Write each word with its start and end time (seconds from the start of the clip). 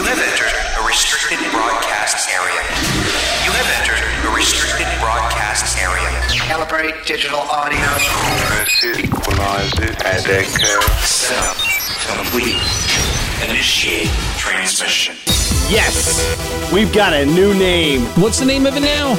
You 0.00 0.06
have 0.06 0.18
entered 0.18 0.80
a 0.80 0.86
restricted 0.86 1.38
broadcast 1.52 2.30
area. 2.30 2.62
You 3.44 3.52
have 3.52 3.68
entered 3.84 4.00
a 4.30 4.34
restricted 4.34 4.86
broadcast 4.98 5.76
area. 5.76 6.08
Calibrate 6.40 7.04
digital 7.04 7.40
audio. 7.40 7.84
Press 8.48 8.82
it, 8.82 9.04
equalize 9.04 9.70
it, 9.74 10.00
add 10.00 10.26
echo. 10.26 10.80
Setup 11.04 11.54
complete. 12.16 12.56
Initiate 13.44 14.08
transmission. 14.38 15.16
Yes, 15.68 16.72
we've 16.72 16.94
got 16.94 17.12
a 17.12 17.26
new 17.26 17.52
name. 17.52 18.00
What's 18.22 18.38
the 18.38 18.46
name 18.46 18.64
of 18.64 18.78
it 18.78 18.80
now? 18.80 19.16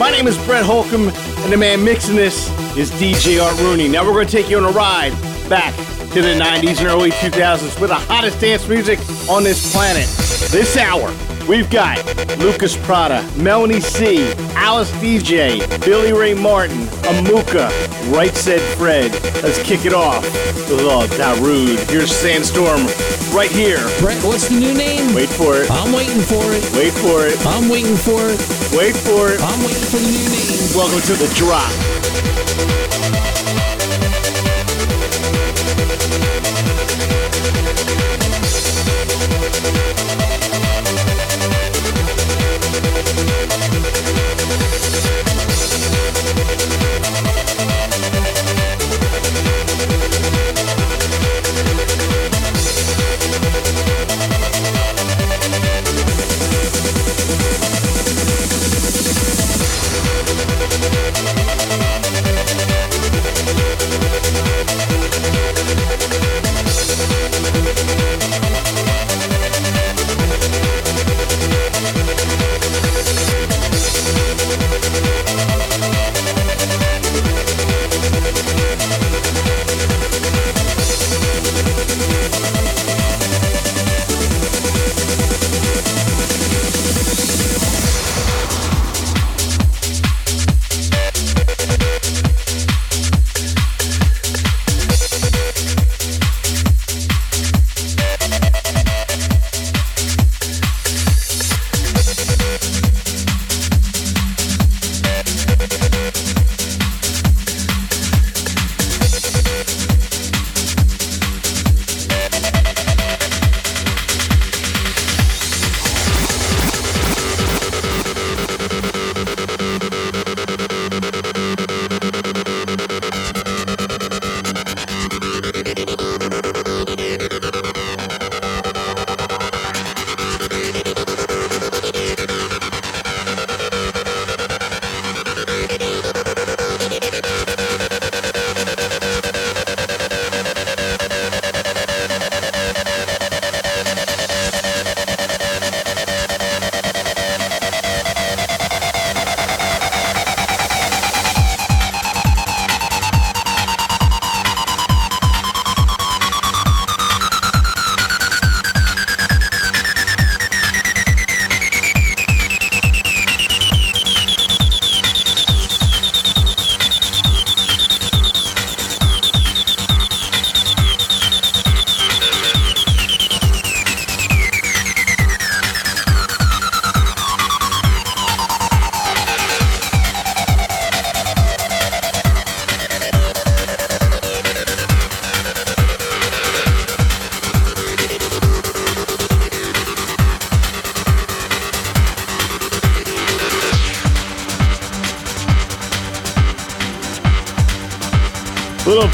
My 0.00 0.10
name 0.10 0.26
is 0.26 0.36
Brett 0.46 0.64
Holcomb, 0.64 1.10
and 1.10 1.52
the 1.52 1.56
man 1.56 1.84
mixing 1.84 2.16
this 2.16 2.50
is 2.76 2.90
DJ 2.90 3.40
Art 3.40 3.56
Rooney. 3.60 3.86
Now 3.86 4.04
we're 4.04 4.14
going 4.14 4.26
to 4.26 4.32
take 4.32 4.50
you 4.50 4.58
on 4.58 4.64
a 4.64 4.72
ride 4.72 5.12
back 5.48 5.72
to 6.14 6.22
the 6.22 6.28
90s 6.28 6.78
and 6.78 6.86
early 6.86 7.10
2000s 7.10 7.80
with 7.80 7.90
the 7.90 7.96
hottest 7.96 8.40
dance 8.40 8.68
music 8.68 9.00
on 9.28 9.42
this 9.42 9.72
planet. 9.72 10.06
This 10.52 10.76
hour, 10.76 11.12
we've 11.48 11.68
got 11.68 11.98
Lucas 12.38 12.76
Prata, 12.86 13.28
Melanie 13.36 13.80
C, 13.80 14.30
Alice 14.54 14.92
Deejay, 15.02 15.58
Billie 15.84 16.12
Ray 16.12 16.32
Martin, 16.32 16.82
Amuka, 17.10 17.68
Right 18.14 18.32
Said 18.36 18.60
Fred. 18.78 19.10
Let's 19.42 19.60
kick 19.64 19.86
it 19.86 19.92
off 19.92 20.22
with 20.70 21.10
Darude! 21.18 21.90
Here's 21.90 22.14
Sandstorm 22.14 22.86
right 23.34 23.50
here. 23.50 23.82
Brett, 23.98 24.22
what's 24.22 24.48
the 24.48 24.60
new 24.60 24.72
name? 24.72 25.16
Wait 25.16 25.28
for 25.30 25.56
it. 25.56 25.68
I'm 25.68 25.92
waiting 25.92 26.22
for 26.22 26.44
it. 26.54 26.62
Wait 26.78 26.92
for 26.92 27.26
it. 27.26 27.44
I'm 27.44 27.68
waiting 27.68 27.96
for 27.96 28.22
it. 28.22 28.38
Wait 28.70 28.94
for 28.94 29.32
it. 29.34 29.42
I'm 29.42 29.58
waiting 29.66 29.88
for 29.90 29.98
the 29.98 30.12
new 30.14 30.28
name. 30.30 30.78
Welcome 30.78 31.00
to 31.10 31.14
the 31.14 31.26
drop. 31.34 31.74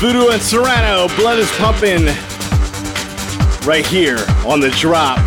Voodoo 0.00 0.28
and 0.28 0.41
Serano, 0.41 1.09
blood 1.16 1.38
is 1.38 1.50
pumping 1.59 2.06
right 3.66 3.84
here 3.84 4.16
on 4.47 4.59
the 4.59 4.75
drop. 4.78 5.19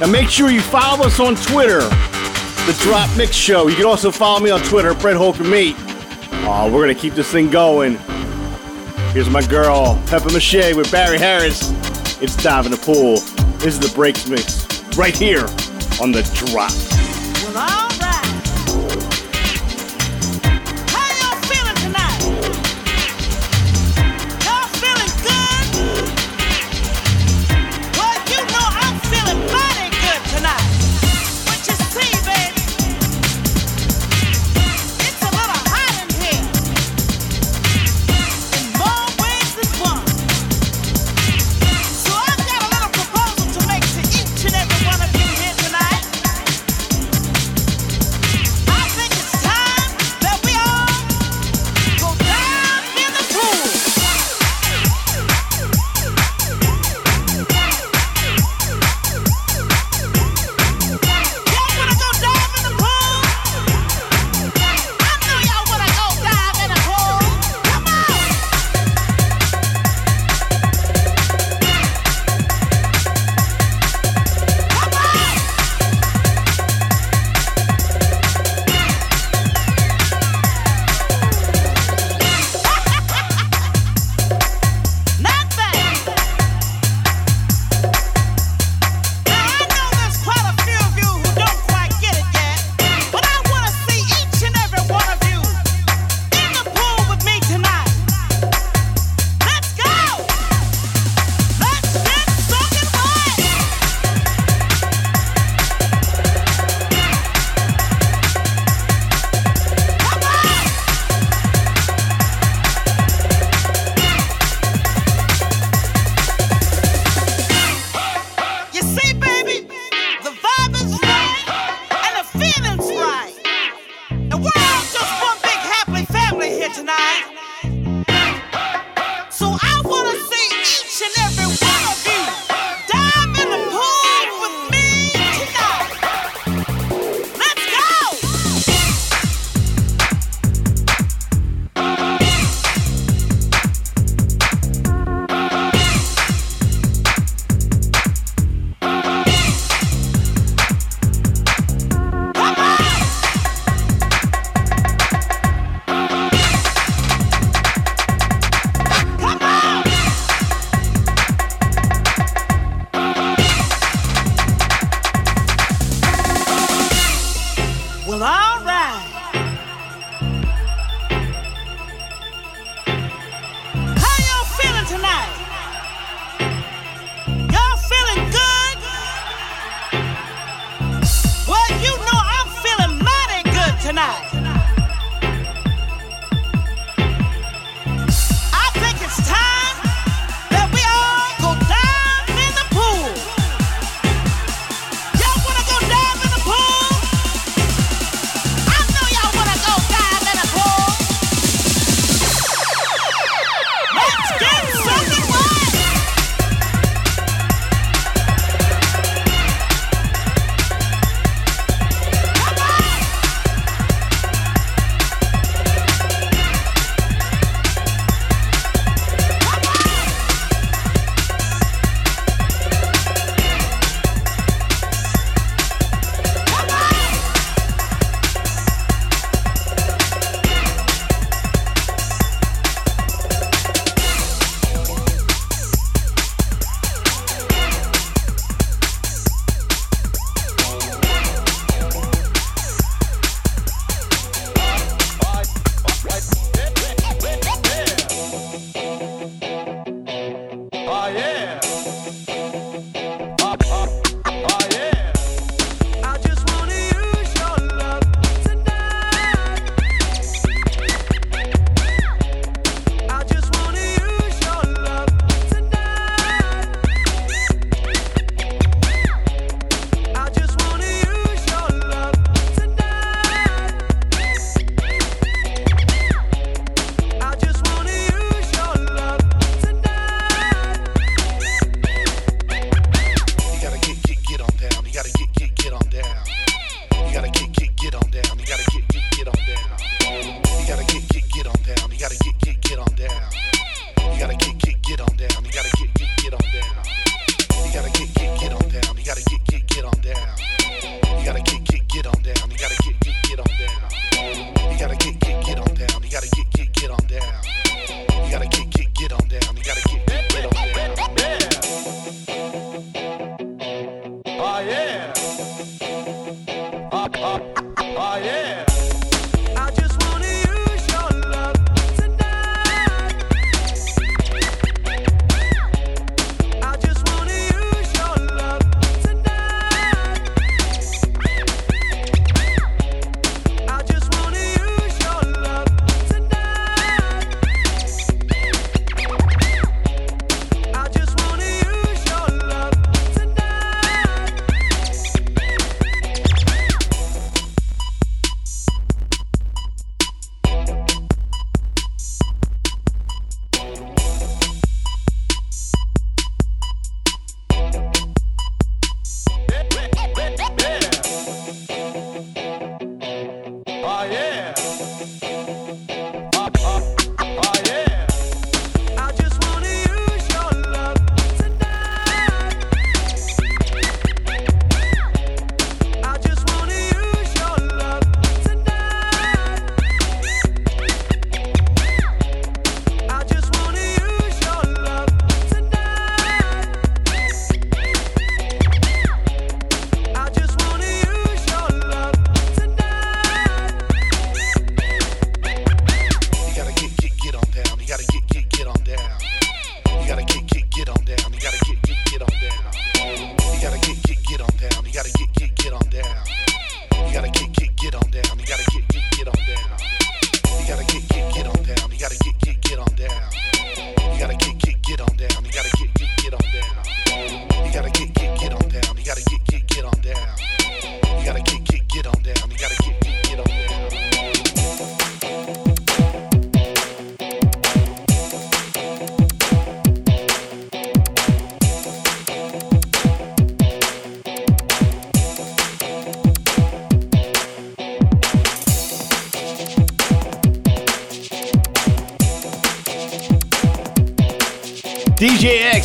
Now 0.00 0.08
make 0.08 0.28
sure 0.28 0.50
you 0.50 0.60
follow 0.60 1.06
us 1.06 1.20
on 1.20 1.36
Twitter, 1.36 1.78
the 1.78 2.76
Drop 2.80 3.08
Mix 3.16 3.36
Show. 3.36 3.68
You 3.68 3.76
can 3.76 3.84
also 3.84 4.10
follow 4.10 4.40
me 4.40 4.50
on 4.50 4.62
Twitter, 4.62 4.94
Brett 4.94 5.16
Holcomb 5.16 5.48
Meat. 5.48 5.76
Oh, 6.42 6.68
we're 6.72 6.80
gonna 6.80 6.92
keep 6.92 7.14
this 7.14 7.30
thing 7.30 7.50
going. 7.50 7.98
Here's 9.12 9.30
my 9.30 9.46
girl, 9.46 9.94
Pepper 10.08 10.30
MaShay 10.30 10.74
with 10.74 10.90
Barry 10.90 11.18
Harris. 11.18 11.70
It's 12.20 12.34
Dive 12.34 12.66
in 12.66 12.72
the 12.72 12.78
Pool. 12.78 13.20
This 13.58 13.74
is 13.74 13.78
the 13.78 13.94
Breaks 13.94 14.26
Mix 14.28 14.66
right 14.96 15.16
here 15.16 15.44
on 16.02 16.10
the 16.10 16.28
drop. 16.34 16.72
Well, 17.54 17.79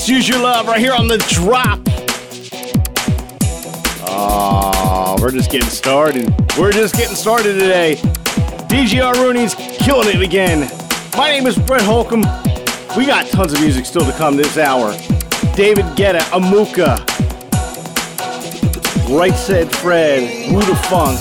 Use 0.08 0.30
Your 0.30 0.40
Love 0.40 0.68
right 0.68 0.80
here 0.80 0.94
on 0.94 1.08
the 1.08 1.18
drop. 1.30 1.80
Oh, 4.08 5.16
we're 5.20 5.32
just 5.32 5.50
getting 5.50 5.68
started. 5.68 6.32
We're 6.60 6.72
just 6.72 6.96
getting 6.96 7.16
started 7.16 7.54
today. 7.54 7.96
DGR 8.70 9.16
Rooney's 9.16 9.56
killing 9.56 10.08
it 10.10 10.22
again. 10.22 10.70
My 11.18 11.32
name 11.32 11.48
is 11.48 11.58
Brett 11.58 11.82
Holcomb. 11.82 12.22
We 12.96 13.08
got 13.08 13.28
tons 13.30 13.54
of 13.54 13.62
music 13.62 13.86
still 13.86 14.06
to 14.06 14.12
come 14.12 14.36
this 14.38 14.60
hour. 14.60 14.92
David 15.56 15.86
Guetta, 15.96 16.20
Amuka, 16.30 17.00
Right 19.10 19.34
Said 19.34 19.72
Fred, 19.76 20.52
Who 20.52 20.62
Da 20.62 20.76
Funk, 20.84 21.20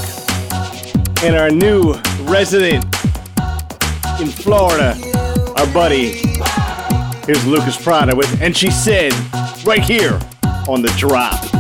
and 1.23 1.37
our 1.37 1.51
new 1.51 1.95
resident 2.25 2.85
in 4.21 4.27
Florida, 4.27 4.95
our 5.57 5.73
buddy 5.73 6.24
Here's 7.27 7.47
Lucas 7.47 7.83
Prata 7.83 8.15
with, 8.15 8.43
and 8.43 8.55
she 8.55 8.71
said, 8.71 9.15
right 9.65 9.83
here 9.83 10.21
on 10.69 10.83
the 10.83 10.93
drop. 10.99 11.54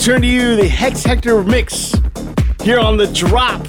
turn 0.00 0.22
to 0.22 0.26
you 0.26 0.56
the 0.56 0.66
Hex 0.66 1.04
Hector 1.04 1.42
mix 1.42 1.94
here 2.62 2.78
on 2.78 2.96
the 2.96 3.06
drop. 3.08 3.60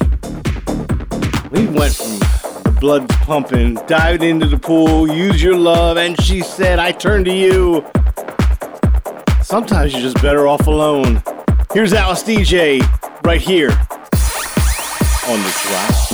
We 1.52 1.68
went 1.68 1.94
from 1.94 2.20
the 2.20 2.78
blood 2.80 3.10
pumping, 3.10 3.74
dived 3.86 4.24
into 4.24 4.46
the 4.46 4.58
pool, 4.58 5.12
use 5.12 5.44
your 5.44 5.58
love, 5.58 5.98
and 5.98 6.20
she 6.22 6.40
said, 6.40 6.80
I 6.80 6.94
turn 6.94 7.26
to 7.26 7.34
you. 7.34 7.86
Sometimes 9.44 9.92
you're 9.92 10.02
just 10.02 10.22
better 10.22 10.48
off 10.48 10.68
alone. 10.68 11.22
Here's 11.74 11.92
Alice 11.92 12.24
Deejay 12.24 12.80
right 13.26 13.42
here 13.42 13.72
on 13.72 15.40
the 15.44 15.60
drop. 15.64 16.11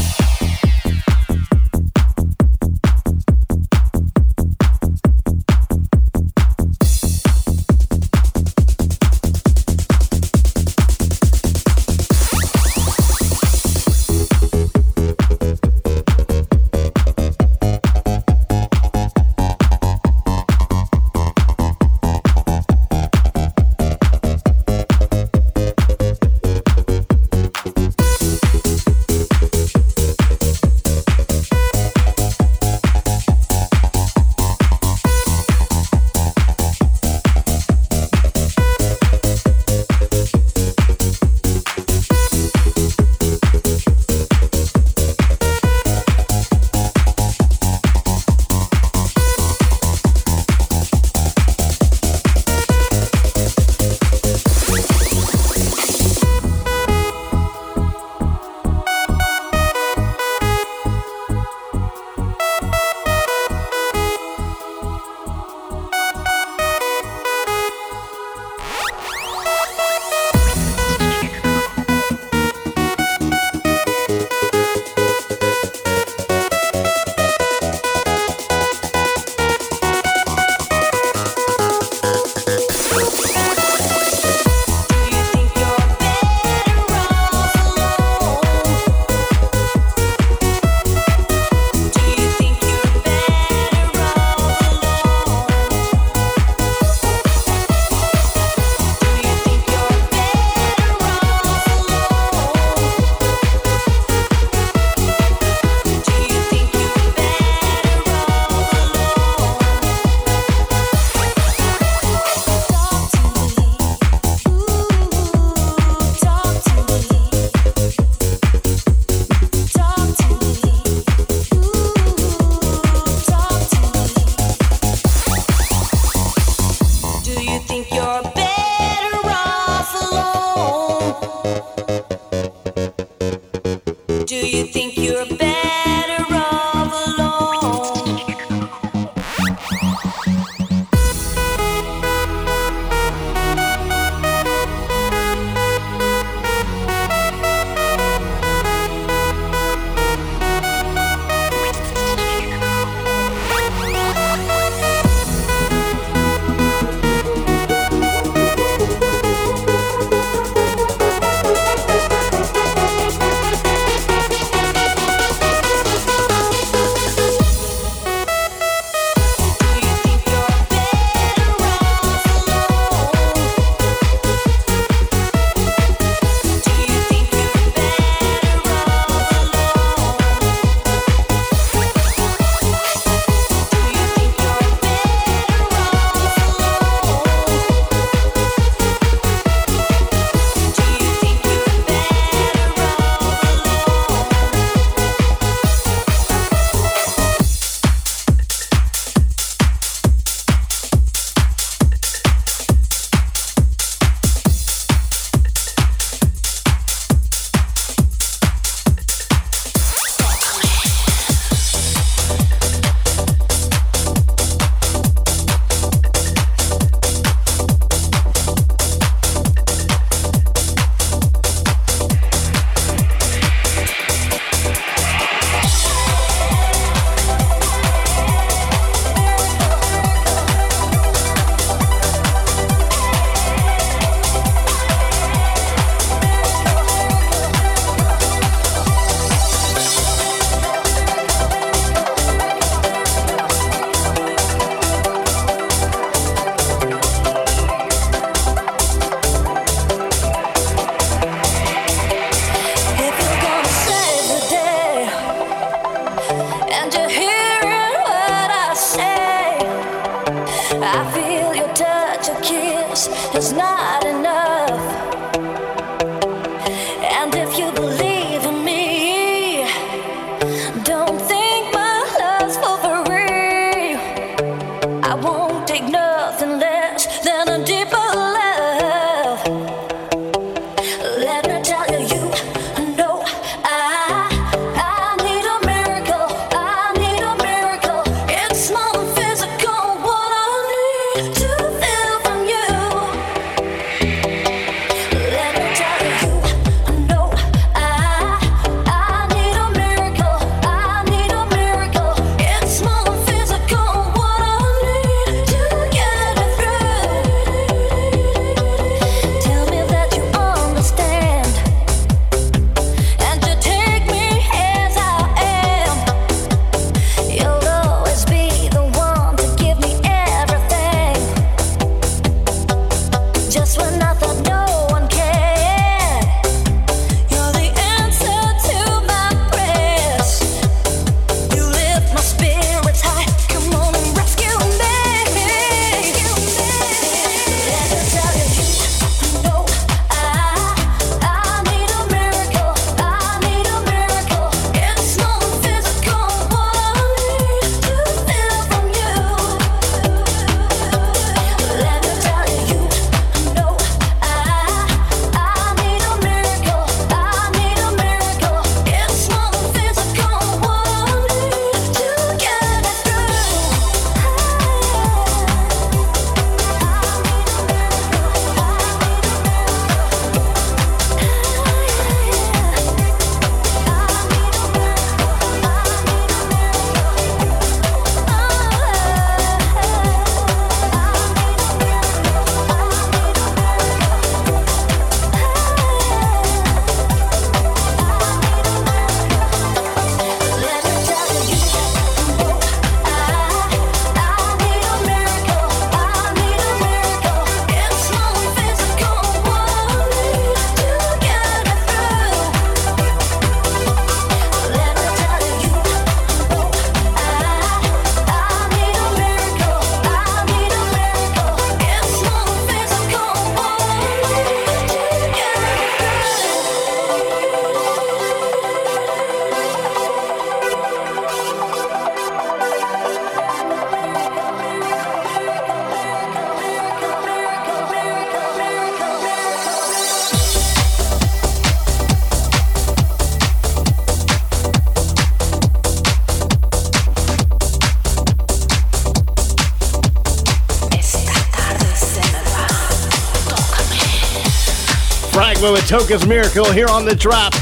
Toca's 445.87 446.27
Miracle 446.27 446.69
here 446.69 446.89
on 446.89 447.05
The 447.05 447.15
Drop. 447.15 447.53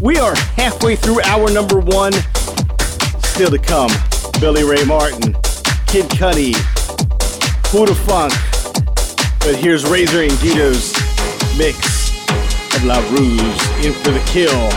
We 0.00 0.16
are 0.16 0.36
halfway 0.54 0.94
through 0.94 1.20
hour 1.22 1.50
number 1.50 1.80
one. 1.80 2.12
Still 3.24 3.50
to 3.50 3.58
come 3.58 3.90
Billie 4.40 4.62
Ray 4.62 4.84
Martin, 4.84 5.34
Kid 5.88 6.06
Cudi, 6.08 6.54
Who 7.72 7.84
Da 7.84 7.94
Funk. 7.94 8.32
But 9.40 9.56
here's 9.56 9.84
Razor 9.84 10.22
and 10.22 10.38
Guido's 10.38 10.92
mix 11.58 12.12
of 12.76 12.84
La 12.84 13.00
Roux 13.10 13.40
in 13.84 13.92
for 13.94 14.12
the 14.12 14.22
kill 14.26 14.68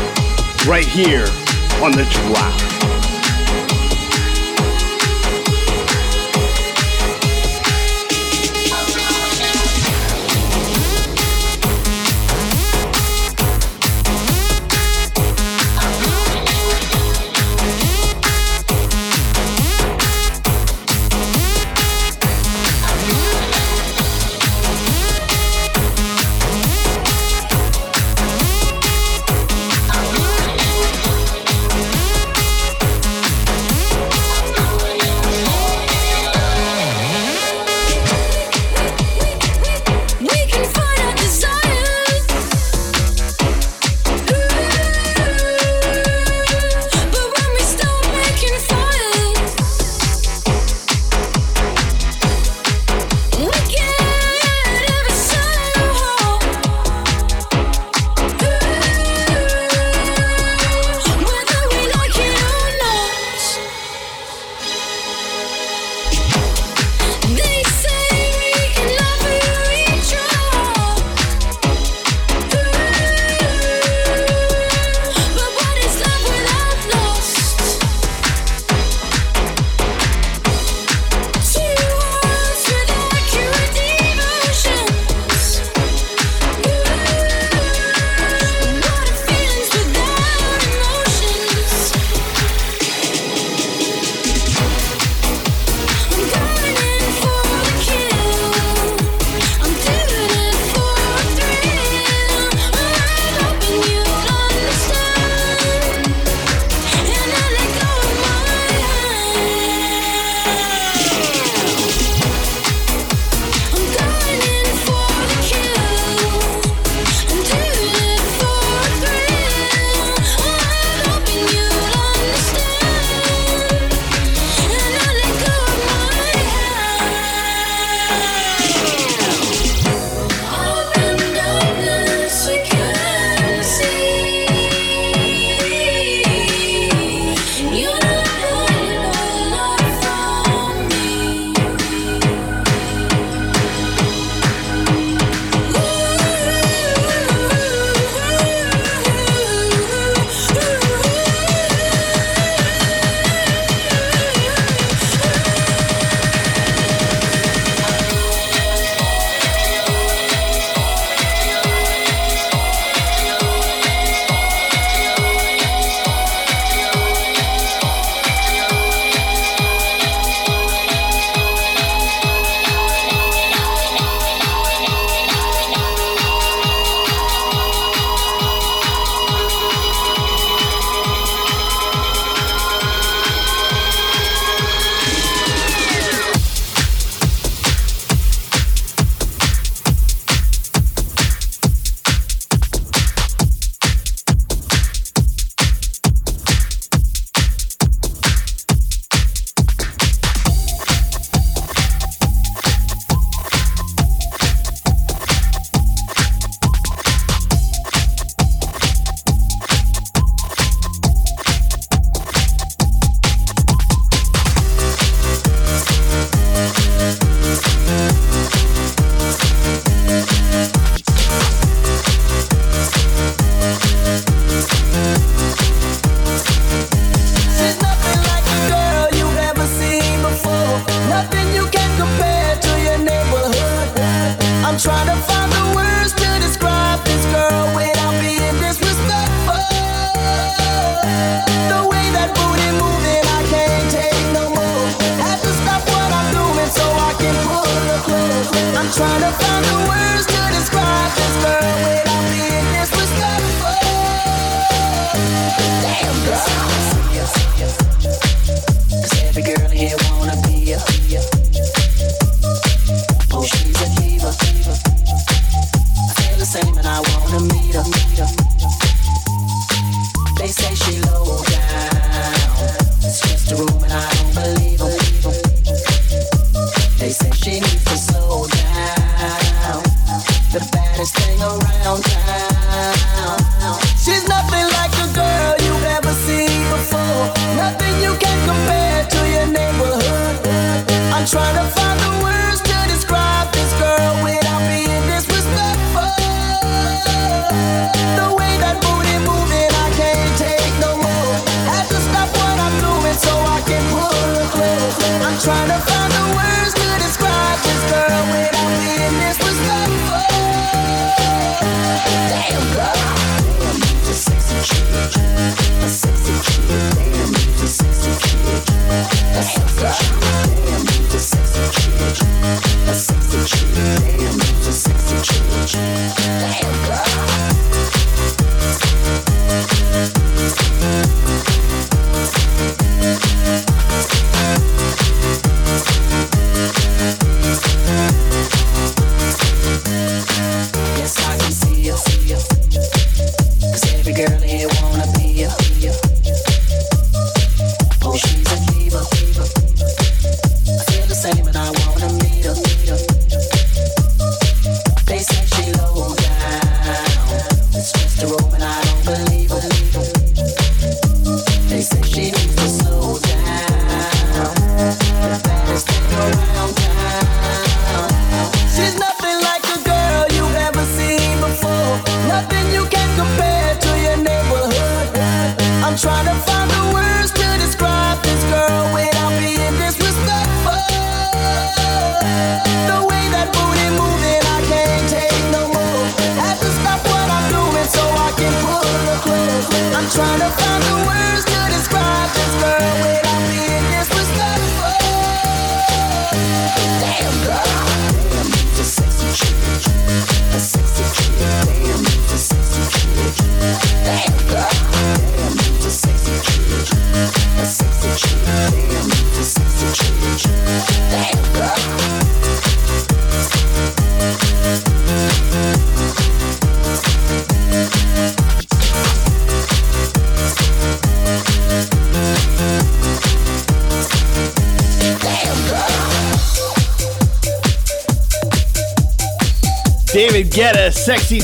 right 0.67 0.87
here 0.87 1.27
on 1.83 1.91
The 1.91 2.07
Drop. 2.09 2.74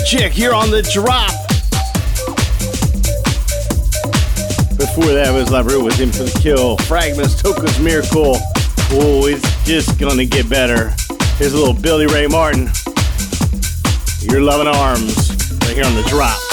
chick 0.05 0.31
here 0.31 0.53
on 0.53 0.71
the 0.71 0.81
drop. 0.81 1.31
Before 4.77 5.13
that 5.13 5.31
was 5.33 5.51
La 5.51 5.61
Roux 5.61 5.83
with 5.83 5.99
in 5.99 6.11
for 6.11 6.23
the 6.23 6.39
Kill, 6.41 6.77
Fragments, 6.79 7.41
Toca's 7.41 7.79
Miracle. 7.79 8.37
Oh, 8.91 9.25
it's 9.27 9.65
just 9.65 9.99
gonna 9.99 10.25
get 10.25 10.49
better. 10.49 10.93
Here's 11.37 11.53
a 11.53 11.57
little 11.57 11.73
Billie 11.73 12.07
Ray 12.07 12.27
Martin. 12.27 12.69
Your 14.21 14.41
loving 14.41 14.67
arms 14.67 15.31
right 15.61 15.75
here 15.75 15.85
on 15.85 15.95
the 15.95 16.05
drop. 16.09 16.50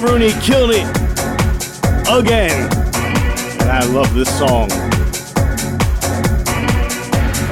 Rooney 0.00 0.32
killed 0.42 0.72
it 0.72 0.86
again. 2.08 2.70
And 3.60 3.70
I 3.70 3.84
love 3.86 4.12
this 4.14 4.28
song. 4.38 4.70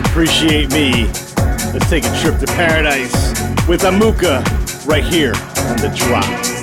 Appreciate 0.06 0.70
me. 0.70 1.06
Let's 1.72 1.88
take 1.88 2.04
a 2.04 2.20
trip 2.20 2.38
to 2.40 2.46
paradise 2.46 3.12
with 3.66 3.82
Amuka 3.82 4.44
right 4.86 5.04
here 5.04 5.34
on 5.34 5.76
the 5.78 5.92
drop. 5.96 6.53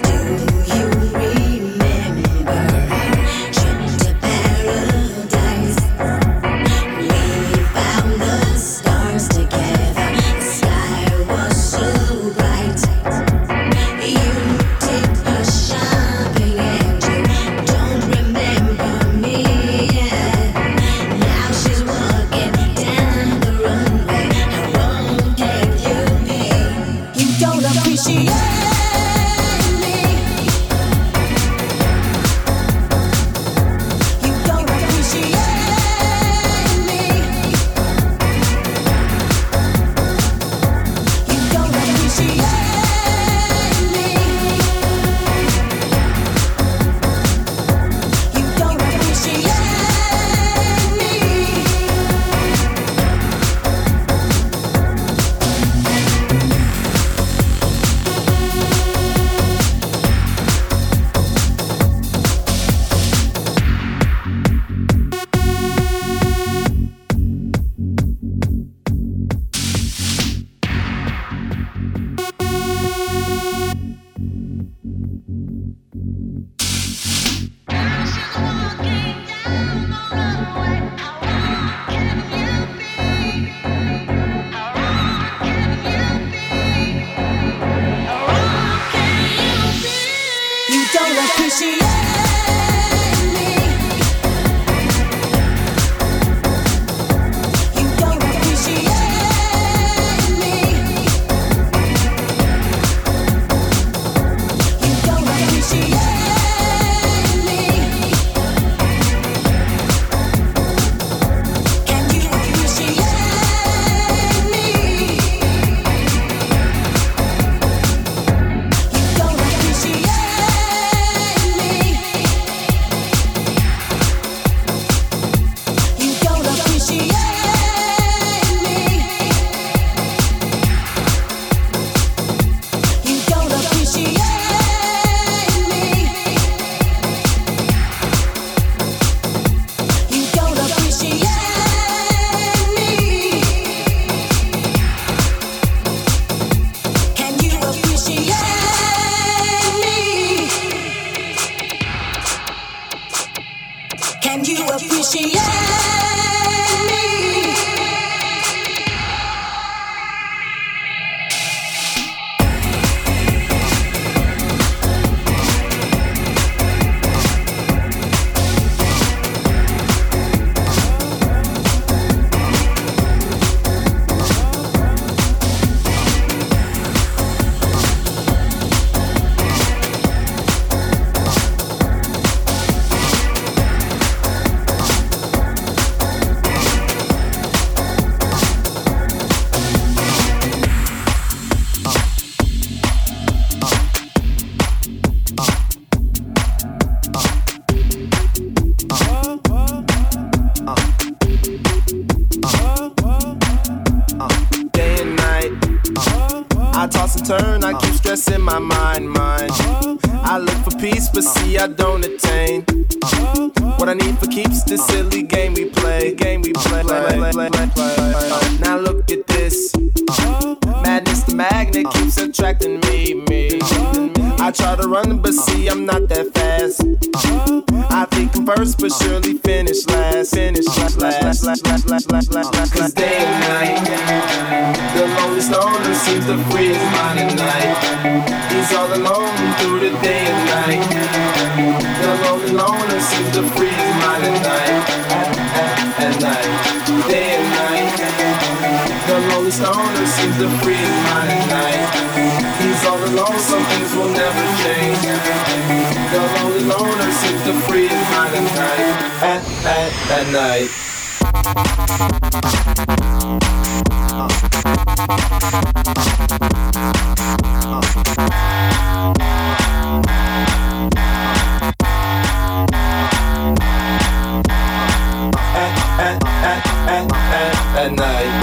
at 277.75 277.91
night. 277.91 278.33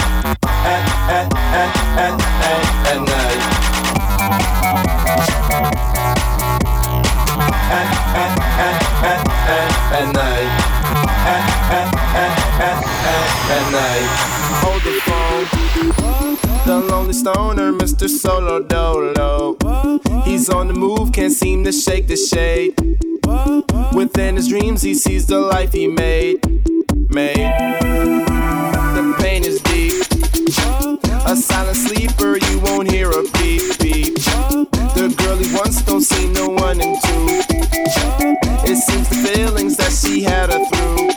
At, 0.44 0.84
at, 1.08 1.32
at, 1.54 1.72
at, 1.98 2.14
at, 2.86 3.00
night. 3.04 3.42
At, 7.70 7.88
at, 8.16 8.32
at, 8.58 9.22
at, 9.48 9.70
at, 9.98 10.06
night. 10.14 10.50
At, 11.26 11.44
at, 11.70 11.88
at, 12.16 12.34
at, 12.60 12.78
at 13.54 13.64
night. 13.72 14.08
Hold 14.62 14.82
the 14.82 14.94
phone. 15.06 15.46
The 16.66 16.76
lonely 16.90 17.14
stoner, 17.14 17.72
Mr. 17.72 18.08
Solo 18.08 18.62
Dolo. 18.62 19.56
He's 20.24 20.50
on 20.50 20.68
the 20.68 20.74
move, 20.74 21.12
can't 21.12 21.32
seem 21.32 21.64
to 21.64 21.72
shake 21.72 22.08
the 22.08 22.16
shade. 22.16 22.74
Within 23.94 24.36
his 24.36 24.48
dreams, 24.48 24.82
he 24.82 24.94
sees 24.94 25.26
the 25.26 25.38
life 25.40 25.72
he 25.72 25.88
made. 25.88 26.40
Made. 27.10 28.77
The 28.98 29.14
pain 29.20 29.44
is 29.44 29.60
deep. 29.62 29.94
A 31.24 31.36
silent 31.36 31.76
sleeper, 31.76 32.36
you 32.36 32.58
won't 32.58 32.90
hear 32.90 33.08
a 33.08 33.22
beep 33.38 33.78
beep. 33.78 34.16
The 34.98 35.14
girl 35.16 35.36
he 35.36 35.54
wants 35.54 35.82
don't 35.82 36.00
see 36.00 36.26
no 36.32 36.48
one 36.48 36.80
in 36.80 36.98
two. 37.06 37.26
It 38.66 38.74
seems 38.74 39.08
the 39.08 39.14
feelings 39.14 39.76
that 39.76 39.92
she 39.92 40.24
had 40.24 40.50
her 40.50 40.64
through. 40.66 41.14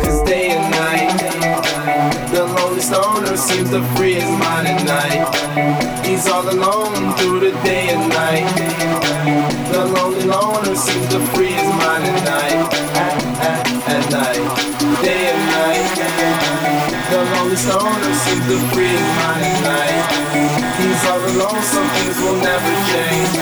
Cause 0.00 0.22
day 0.24 0.48
and 0.48 0.70
night, 0.72 2.30
the 2.32 2.44
lonely 2.46 2.80
stoner 2.80 3.36
seems 3.36 3.68
to 3.68 3.82
free 3.96 4.14
his 4.14 4.30
mind 4.38 4.66
at 4.66 4.82
night. 4.86 6.06
He's 6.06 6.26
all 6.26 6.48
alone 6.48 7.14
through 7.18 7.40
the 7.40 7.52
day 7.64 7.90
and 7.90 8.08
night. 8.08 8.67
alone 17.68 18.00
and 18.02 18.16
see 18.16 18.38
the 18.48 18.58
free 18.72 18.96
mind 19.20 19.44
at 19.44 19.60
night. 19.62 20.04
He's 20.78 21.04
all 21.04 21.20
alone, 21.20 21.62
some 21.62 21.88
things 21.88 22.16
will 22.22 22.40
never 22.40 22.72
change. 22.88 23.32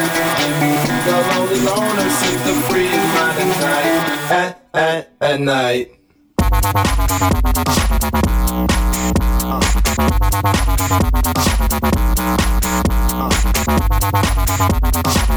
The 1.07 1.15
lonely 1.31 1.61
all 1.69 1.87
alone 1.95 2.11
see 2.11 2.37
the 2.47 2.55
free 2.69 2.91
mind 3.15 3.39
at 3.39 3.51
night. 3.61 4.03
At, 4.31 4.51
at, 4.75 5.11
at 5.21 5.41
night. 5.41 5.87
Uh. 9.49 9.61
Uh. 15.31 15.36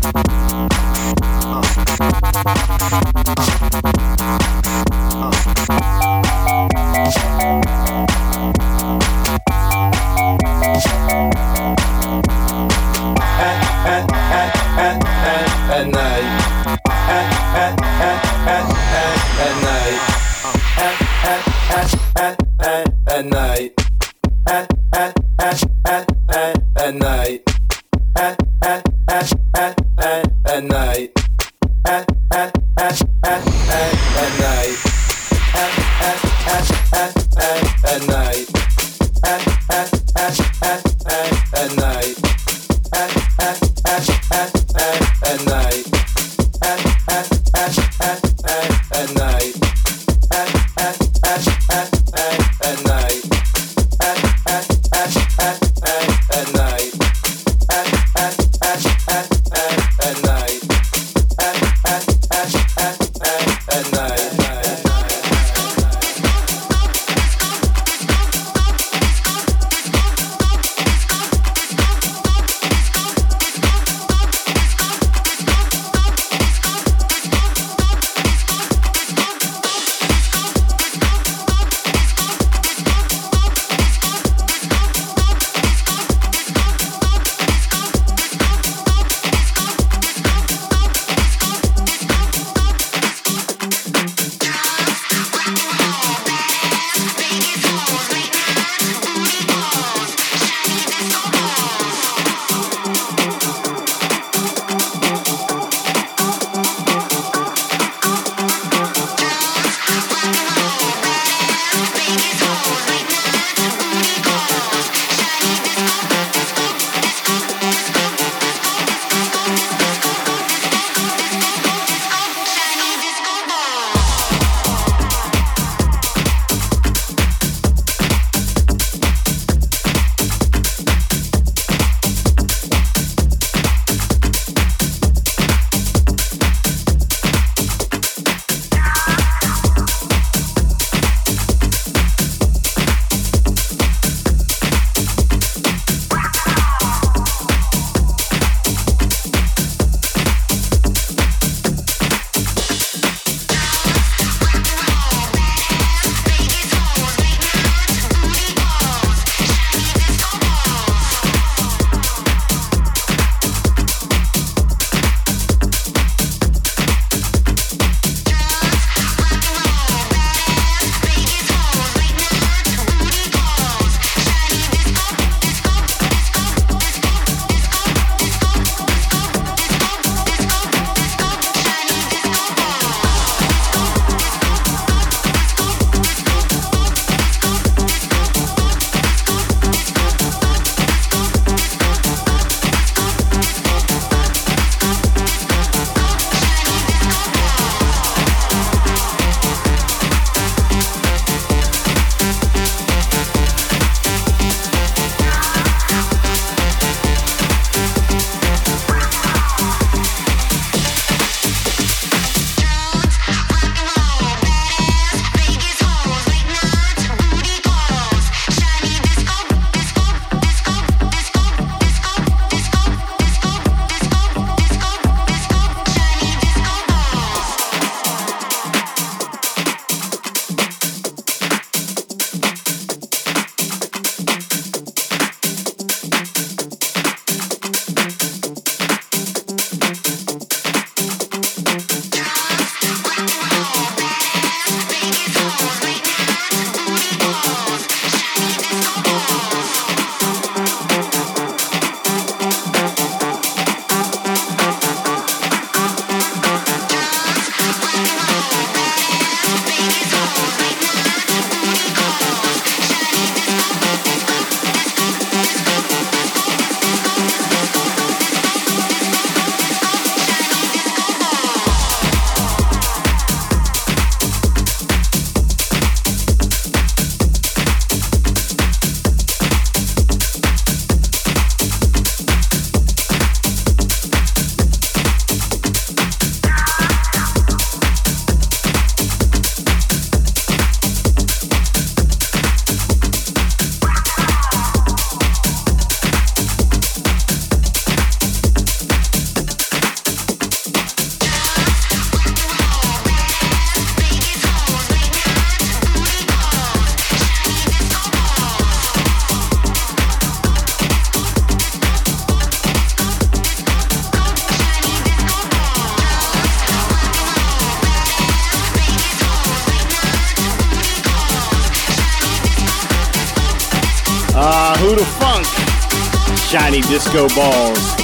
Disco 327.00 327.30
Balls. 327.30 327.96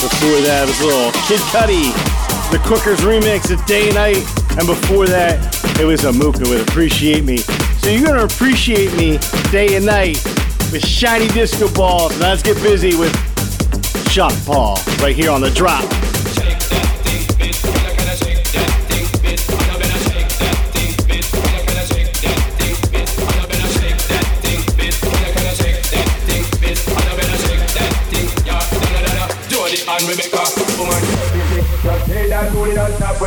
Before 0.00 0.40
that, 0.40 0.64
was 0.66 0.80
a 0.80 0.86
little 0.86 1.12
Kid 1.28 1.40
Cudi, 1.52 1.92
the 2.50 2.56
Crookers 2.64 2.96
remix 3.04 3.52
of 3.52 3.62
Day 3.66 3.88
and 3.88 3.94
Night. 3.94 4.24
And 4.56 4.66
before 4.66 5.06
that, 5.06 5.36
it 5.78 5.84
was 5.84 6.02
a 6.04 6.10
Amuka 6.10 6.48
with 6.48 6.66
Appreciate 6.66 7.24
Me. 7.24 7.36
So 7.36 7.90
you're 7.90 8.06
going 8.06 8.16
to 8.16 8.24
appreciate 8.24 8.90
me 8.96 9.18
day 9.52 9.76
and 9.76 9.84
night 9.84 10.16
with 10.72 10.82
Shiny 10.82 11.28
Disco 11.28 11.70
Balls. 11.74 12.18
Now 12.18 12.30
let's 12.30 12.42
get 12.42 12.56
busy 12.62 12.96
with 12.96 13.12
Sean 14.08 14.32
Paul 14.46 14.78
right 15.00 15.14
here 15.14 15.30
on 15.30 15.42
the 15.42 15.50
drop. 15.50 15.84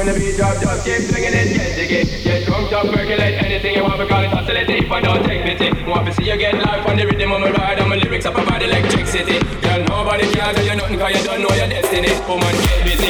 The 0.08 0.20
beat 0.20 0.38
drop. 0.38 0.56
Just 0.60 0.86
keep 0.86 1.02
swinging 1.04 1.36
it, 1.36 1.52
get 1.52 1.76
jiggy. 1.76 2.24
Get 2.24 2.46
drunk, 2.46 2.72
up, 2.72 2.86
percolate 2.88 3.44
anything 3.44 3.76
you 3.76 3.84
want 3.84 4.00
because 4.00 4.26
it's 4.26 4.34
oscillating. 4.34 4.84
If 4.84 4.92
I 4.92 5.02
don't 5.02 5.24
take 5.26 5.44
pity, 5.44 5.84
want 5.84 6.08
to 6.08 6.14
see 6.14 6.32
you 6.32 6.38
get 6.38 6.56
life 6.64 6.88
on 6.88 6.96
the 6.96 7.06
rhythm 7.06 7.32
of 7.32 7.42
my 7.42 7.52
ride 7.52 7.80
and 7.80 7.90
my 7.90 7.98
lyrics 7.98 8.26
up 8.26 8.38
about 8.38 8.64
electricity. 8.64 9.40
Girl, 9.62 9.84
nobody 9.84 10.24
can 10.32 10.56
tell 10.56 10.66
you 10.66 10.76
nothing 10.76 10.98
because 10.98 11.16
you 11.18 11.24
don't 11.28 11.42
know 11.42 11.56
your 11.56 11.68
destiny. 11.68 12.12
Woman, 12.28 12.56
get 12.64 12.84
busy. 12.86 13.07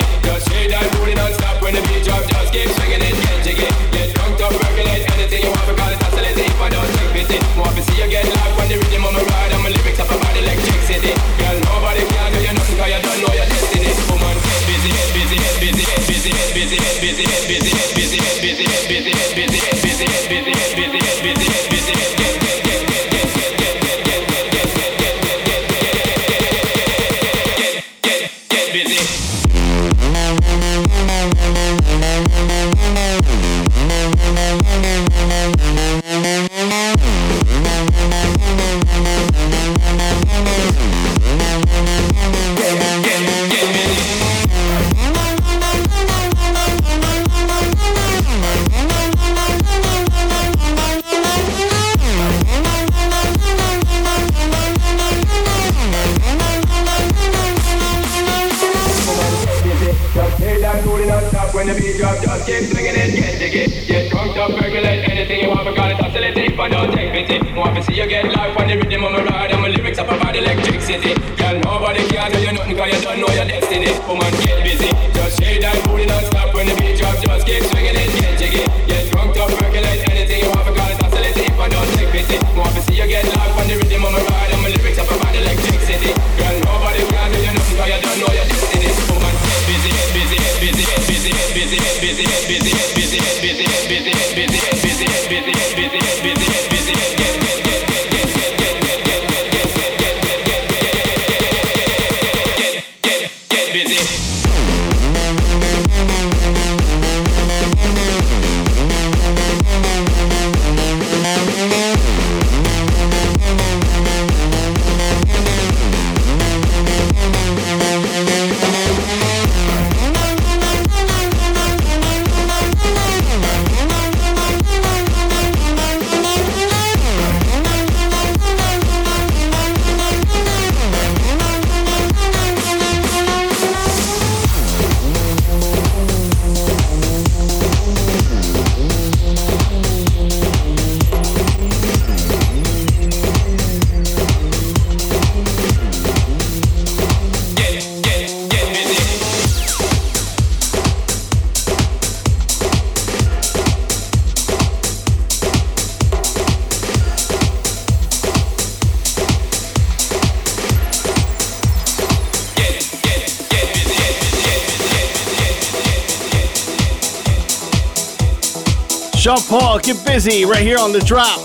Busy 170.17 170.45
right 170.45 170.63
here 170.63 170.79
on 170.79 170.91
the 170.91 170.99
drop. 170.99 171.37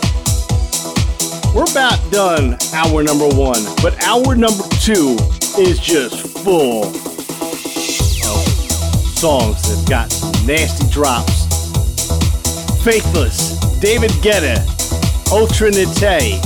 We're 1.54 1.70
about 1.70 2.00
done 2.10 2.56
hour 2.72 3.02
number 3.02 3.28
one, 3.28 3.62
but 3.82 4.02
hour 4.02 4.34
number 4.34 4.64
two 4.80 5.18
is 5.58 5.78
just 5.78 6.26
full 6.38 6.84
of 6.86 6.96
songs 9.12 9.60
that 9.68 9.84
got 9.86 10.08
nasty 10.46 10.88
drops. 10.88 11.44
Faithless, 12.82 13.60
David 13.78 14.10
Guetta, 14.22 14.56
Ultra 15.30 15.70
Naté, 15.70 16.40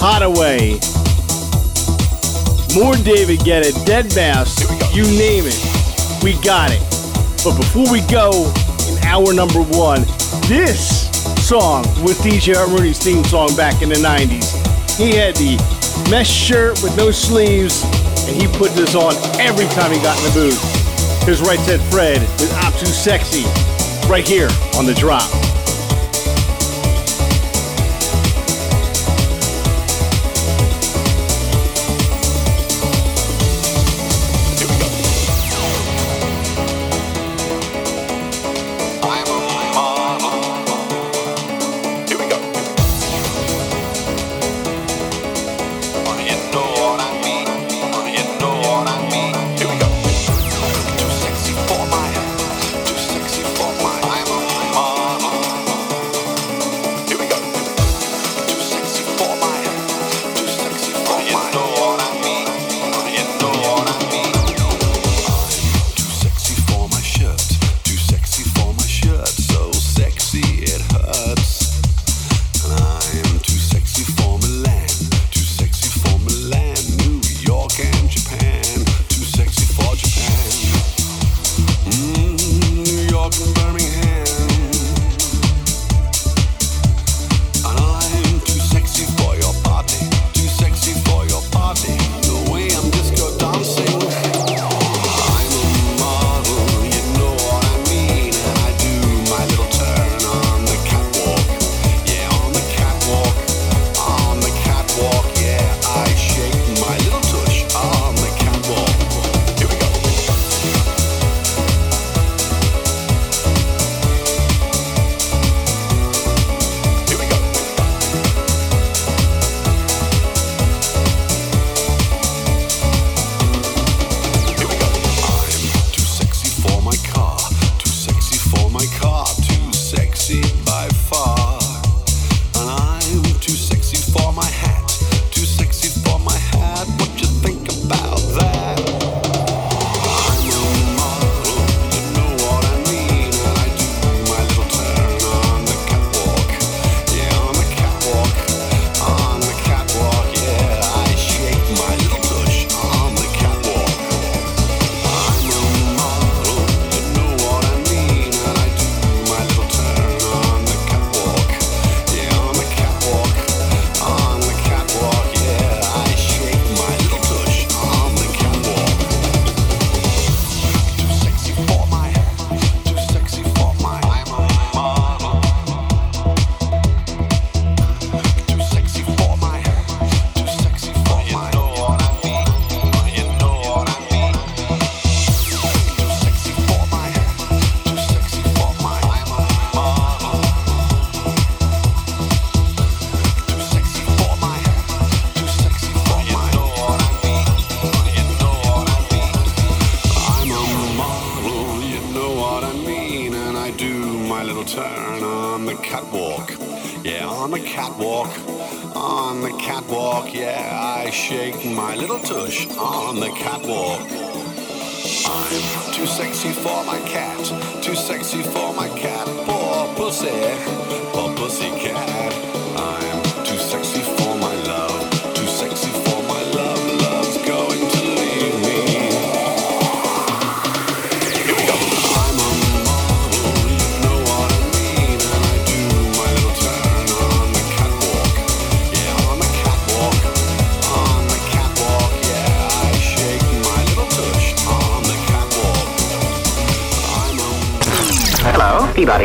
Haddaway, 0.00 0.76
more 2.76 2.96
David 2.96 3.40
Guetta, 3.40 3.72
deadmau5, 3.86 4.94
you 4.94 5.04
name 5.16 5.44
it, 5.46 6.22
we 6.22 6.34
got 6.44 6.70
it. 6.70 6.82
But 7.42 7.56
before 7.56 7.90
we 7.90 8.02
go 8.02 8.52
in 8.86 9.02
hour 9.04 9.32
number 9.32 9.62
one, 9.62 10.04
this 10.50 11.06
song 11.46 11.84
with 12.02 12.18
DJ 12.18 12.56
Rooney's 12.66 12.98
theme 12.98 13.22
song 13.22 13.54
back 13.54 13.82
in 13.82 13.88
the 13.88 13.94
90s. 13.94 14.50
He 14.98 15.14
had 15.14 15.36
the 15.36 15.54
mesh 16.10 16.28
shirt 16.28 16.82
with 16.82 16.96
no 16.96 17.12
sleeves, 17.12 17.84
and 18.26 18.34
he 18.34 18.48
put 18.58 18.72
this 18.72 18.96
on 18.96 19.14
every 19.38 19.66
time 19.66 19.92
he 19.92 19.98
got 20.02 20.18
in 20.18 20.24
the 20.24 20.34
booth. 20.34 21.24
His 21.24 21.40
Right 21.40 21.60
Said 21.60 21.80
Fred 21.82 22.20
with 22.40 22.52
I'm 22.64 22.72
Too 22.72 22.86
Sexy, 22.86 23.44
right 24.10 24.26
here 24.26 24.48
on 24.76 24.86
the 24.86 24.94
drop. 24.94 25.49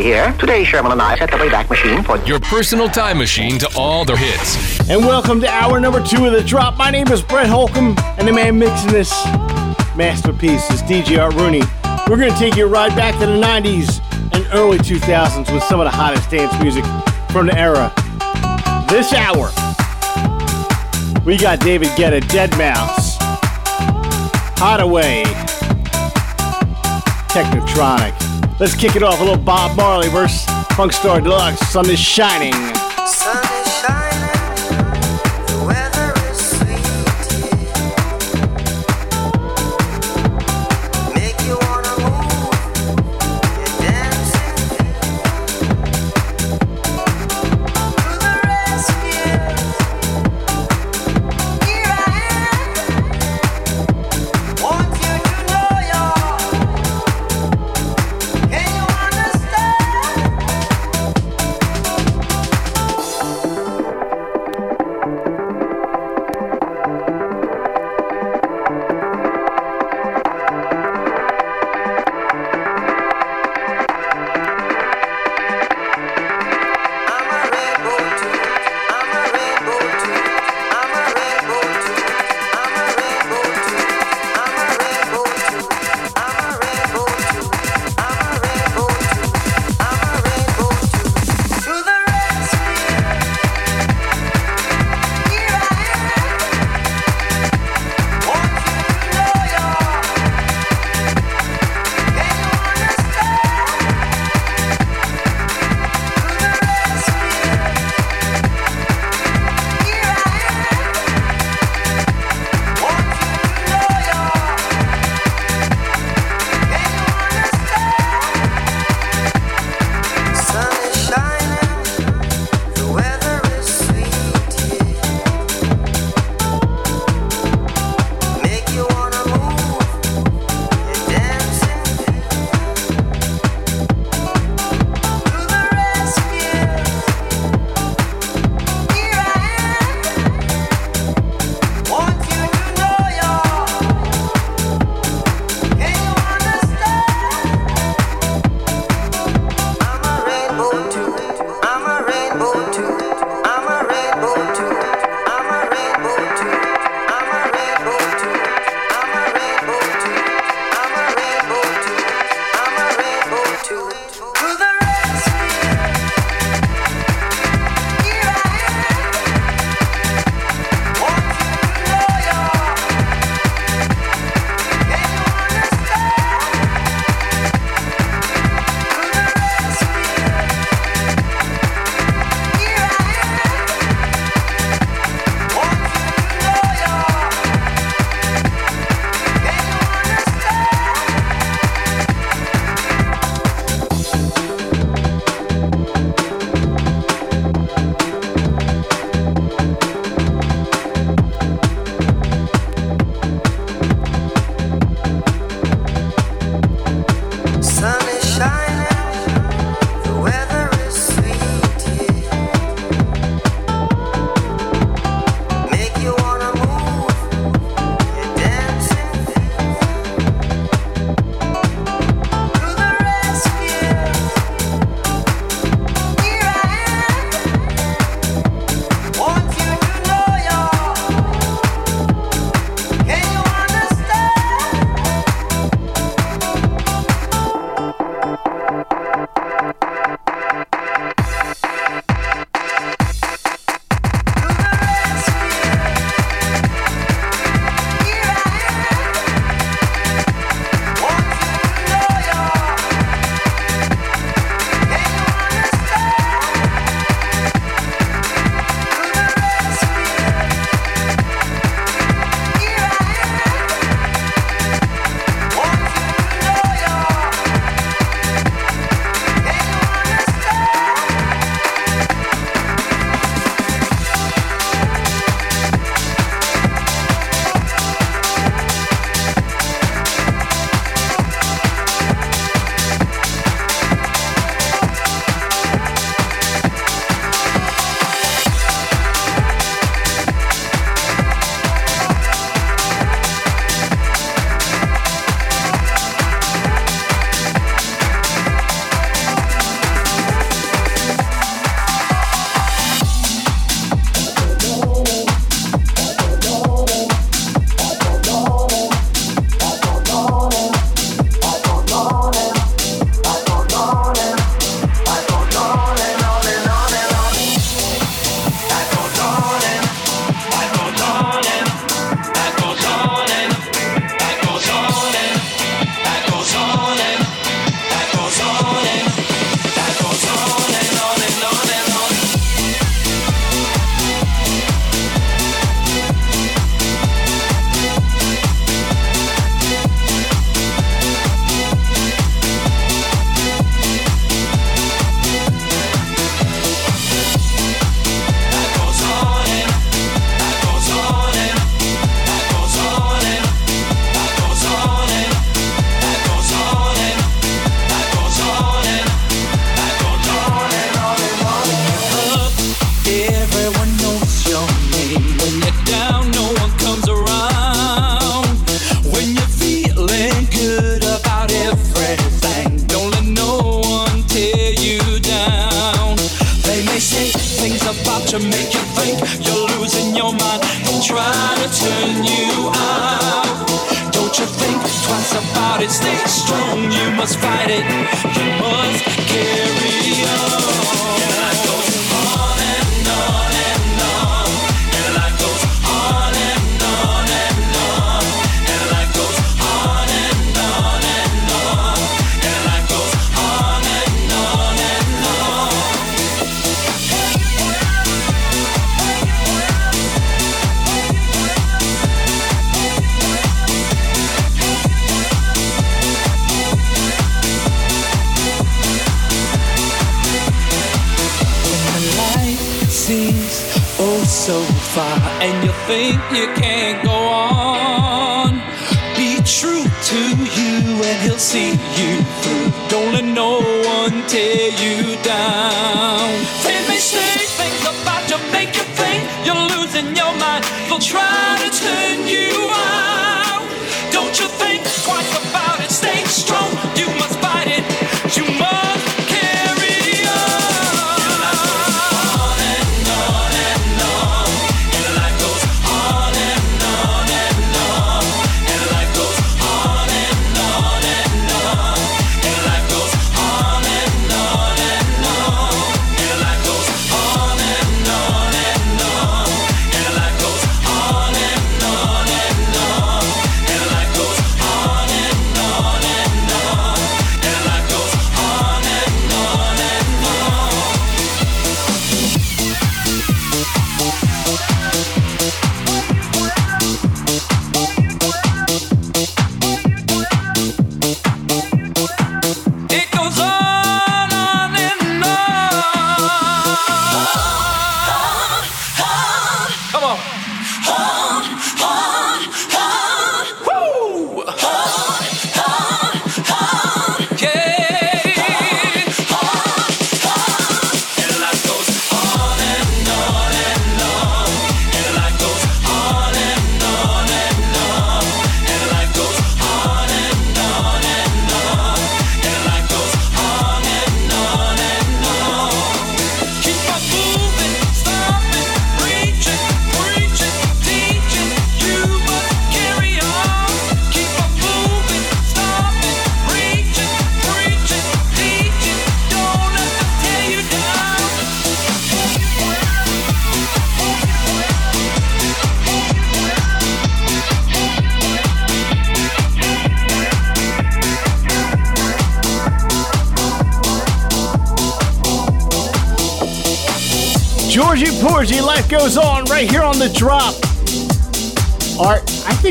Here. 0.06 0.32
Today, 0.38 0.64
Sherman 0.64 0.92
and 0.92 1.02
I 1.02 1.18
set 1.18 1.32
the 1.32 1.38
Wayback 1.38 1.68
Machine 1.68 2.04
for 2.04 2.24
Your 2.28 2.40
personal 2.40 2.88
time 2.88 3.18
machine 3.18 3.58
to 3.58 3.68
all 3.76 4.06
the 4.06 4.16
hits. 4.16 4.88
And 4.88 5.04
welcome 5.04 5.42
to 5.42 5.48
hour 5.50 5.80
number 5.80 6.00
two 6.00 6.28
of 6.28 6.32
the 6.32 6.44
drop. 6.44 6.78
My 6.78 6.92
name 6.92 7.08
is 7.08 7.24
Brett 7.24 7.48
Holcomb, 7.48 7.96
and 8.20 8.28
the 8.28 8.32
man 8.32 8.60
mixing 8.60 8.92
this 8.92 9.10
masterpiece 9.96 10.70
is 10.70 10.84
DJ 10.84 11.18
Art 11.20 11.34
Rooney. 11.34 11.64
We're 12.08 12.18
going 12.18 12.32
to 12.32 12.38
take 12.38 12.56
you 12.56 12.68
right 12.68 12.96
back 12.96 13.16
to 13.16 13.26
the 13.26 13.42
90s 13.42 14.00
and 14.32 14.46
early 14.54 14.78
2000s 14.78 15.52
with 15.52 15.64
some 15.64 15.80
of 15.80 15.86
the 15.86 15.90
hottest 15.90 16.30
dance 16.30 16.54
music 16.62 16.86
from 17.32 17.48
the 17.48 17.58
era. 17.58 17.92
This 18.88 19.12
hour, 19.12 19.50
we 21.26 21.36
got 21.36 21.60
David 21.62 21.88
Guetta, 21.98 22.22
deadmau5, 22.22 23.18
Hideaway, 24.60 25.24
Technotronic. 27.34 28.25
Let's 28.58 28.76
kick 28.76 28.96
it 28.96 29.04
off. 29.04 29.20
A 29.20 29.24
little 29.24 29.38
Bob 29.38 29.76
Marley 29.76 30.08
versus 30.10 30.46
Funkstar 30.76 31.22
De 31.22 31.30
Luxe. 31.30 31.60
Sun 31.70 31.90
is 31.90 32.00
shining. 32.00 32.54
Sun 33.06 33.55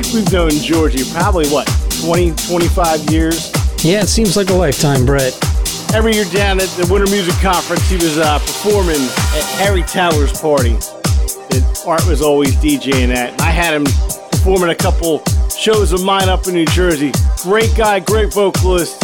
think 0.00 0.12
we've 0.12 0.32
known 0.32 0.50
Georgie 0.50 1.08
probably, 1.12 1.46
what, 1.50 1.70
20, 2.02 2.34
25 2.48 3.10
years? 3.10 3.52
Yeah, 3.84 4.02
it 4.02 4.08
seems 4.08 4.36
like 4.36 4.50
a 4.50 4.52
lifetime, 4.52 5.06
Brett. 5.06 5.32
Every 5.94 6.14
year 6.14 6.24
down 6.32 6.58
at 6.58 6.66
the 6.70 6.88
Winter 6.90 7.08
Music 7.12 7.34
Conference, 7.34 7.88
he 7.88 7.94
was 7.94 8.18
uh, 8.18 8.40
performing 8.40 8.96
at 8.96 9.44
Harry 9.58 9.82
Towers' 9.82 10.32
party 10.40 10.72
that 10.72 11.84
Art 11.86 12.04
was 12.08 12.22
always 12.22 12.56
DJing 12.56 13.14
at. 13.14 13.40
I 13.40 13.50
had 13.50 13.72
him 13.72 13.84
performing 14.32 14.70
a 14.70 14.74
couple 14.74 15.22
shows 15.56 15.92
of 15.92 16.02
mine 16.02 16.28
up 16.28 16.48
in 16.48 16.54
New 16.54 16.66
Jersey. 16.66 17.12
Great 17.44 17.70
guy, 17.76 18.00
great 18.00 18.32
vocalist, 18.32 18.98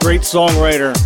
great 0.00 0.22
songwriter. 0.22 0.96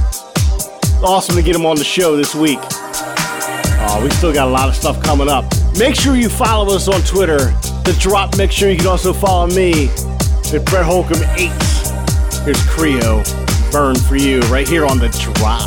Awesome 1.02 1.34
to 1.34 1.42
get 1.42 1.56
him 1.56 1.66
on 1.66 1.74
the 1.74 1.84
show 1.84 2.16
this 2.16 2.32
week. 2.32 2.60
Uh, 2.62 4.00
we 4.04 4.10
still 4.10 4.32
got 4.32 4.46
a 4.46 4.50
lot 4.52 4.68
of 4.68 4.76
stuff 4.76 5.02
coming 5.02 5.28
up. 5.28 5.46
Make 5.80 5.96
sure 5.96 6.14
you 6.14 6.28
follow 6.28 6.76
us 6.76 6.86
on 6.86 7.00
Twitter 7.00 7.52
the 7.84 7.96
drop. 8.00 8.36
Make 8.36 8.50
sure 8.50 8.70
you 8.70 8.76
can 8.78 8.86
also 8.86 9.12
follow 9.12 9.46
me 9.46 9.88
at 10.52 10.64
Brett 10.66 10.84
Holcomb 10.84 11.22
8. 11.22 11.38
Here's 12.44 12.60
Creo. 12.66 13.22
Burn 13.70 13.96
for 13.96 14.16
you 14.16 14.40
right 14.42 14.68
here 14.68 14.86
on 14.86 14.98
the 14.98 15.08
drop. 15.08 15.63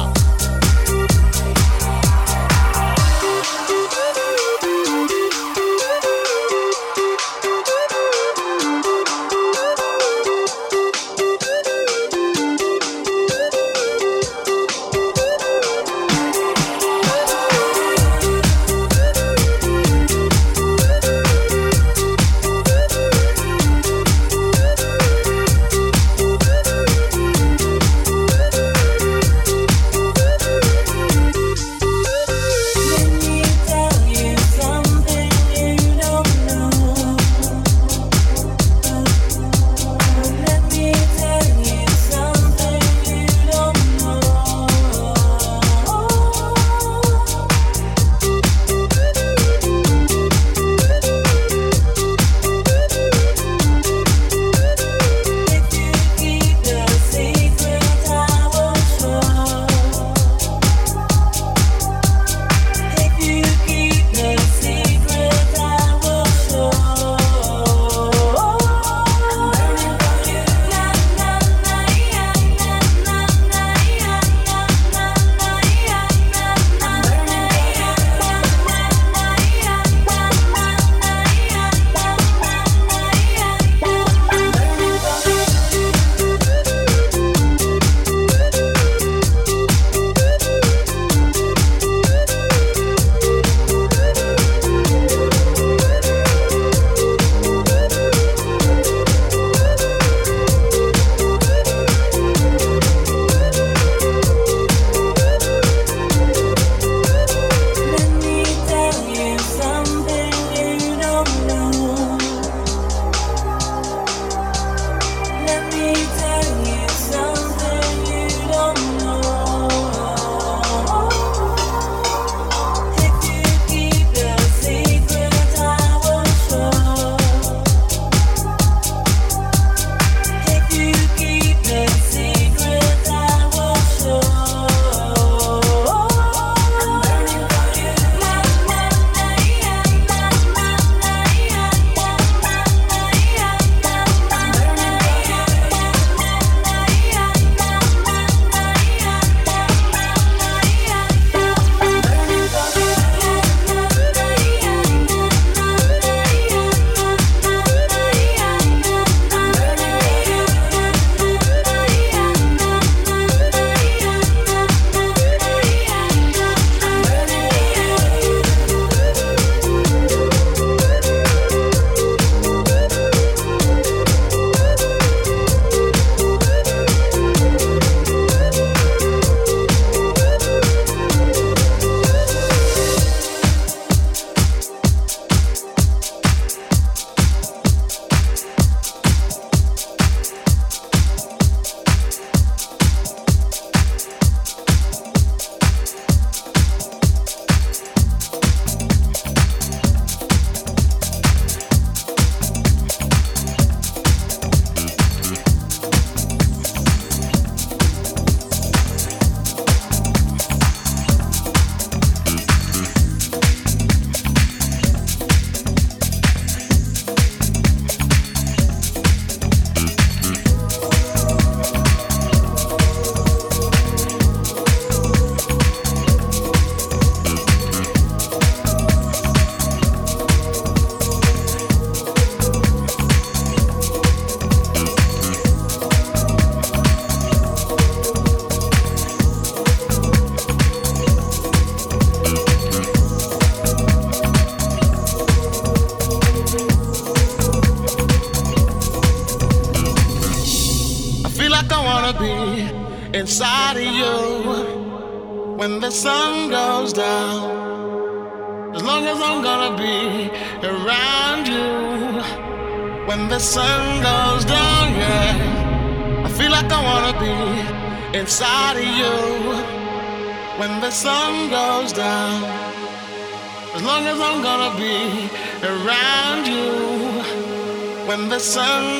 the 278.37 278.43
sun. 278.43 278.96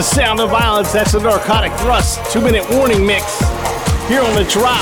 The 0.00 0.06
Sound 0.06 0.40
of 0.40 0.48
Violence, 0.48 0.94
that's 0.94 1.12
the 1.12 1.20
Narcotic 1.20 1.74
Thrust 1.74 2.24
two 2.32 2.40
minute 2.40 2.64
warning 2.70 3.04
mix 3.04 3.38
here 4.08 4.22
on 4.22 4.34
the 4.34 4.46
drop. 4.50 4.80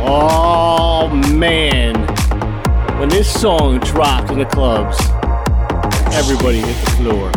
Oh 0.00 1.10
man, 1.34 1.94
when 2.98 3.10
this 3.10 3.30
song 3.30 3.78
dropped 3.80 4.30
in 4.30 4.38
the 4.38 4.46
clubs, 4.46 4.98
everybody 6.14 6.60
hit 6.60 6.84
the 6.86 6.90
floor. 6.92 7.30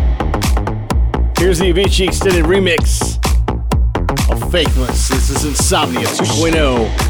Here's 1.37 1.59
the 1.59 1.73
Avicii 1.73 2.07
extended 2.07 2.45
remix 2.45 3.17
of 4.31 4.49
Faithless. 4.49 5.09
This 5.09 5.29
is 5.29 5.43
Insomnia 5.43 6.07
2.0. 6.07 7.02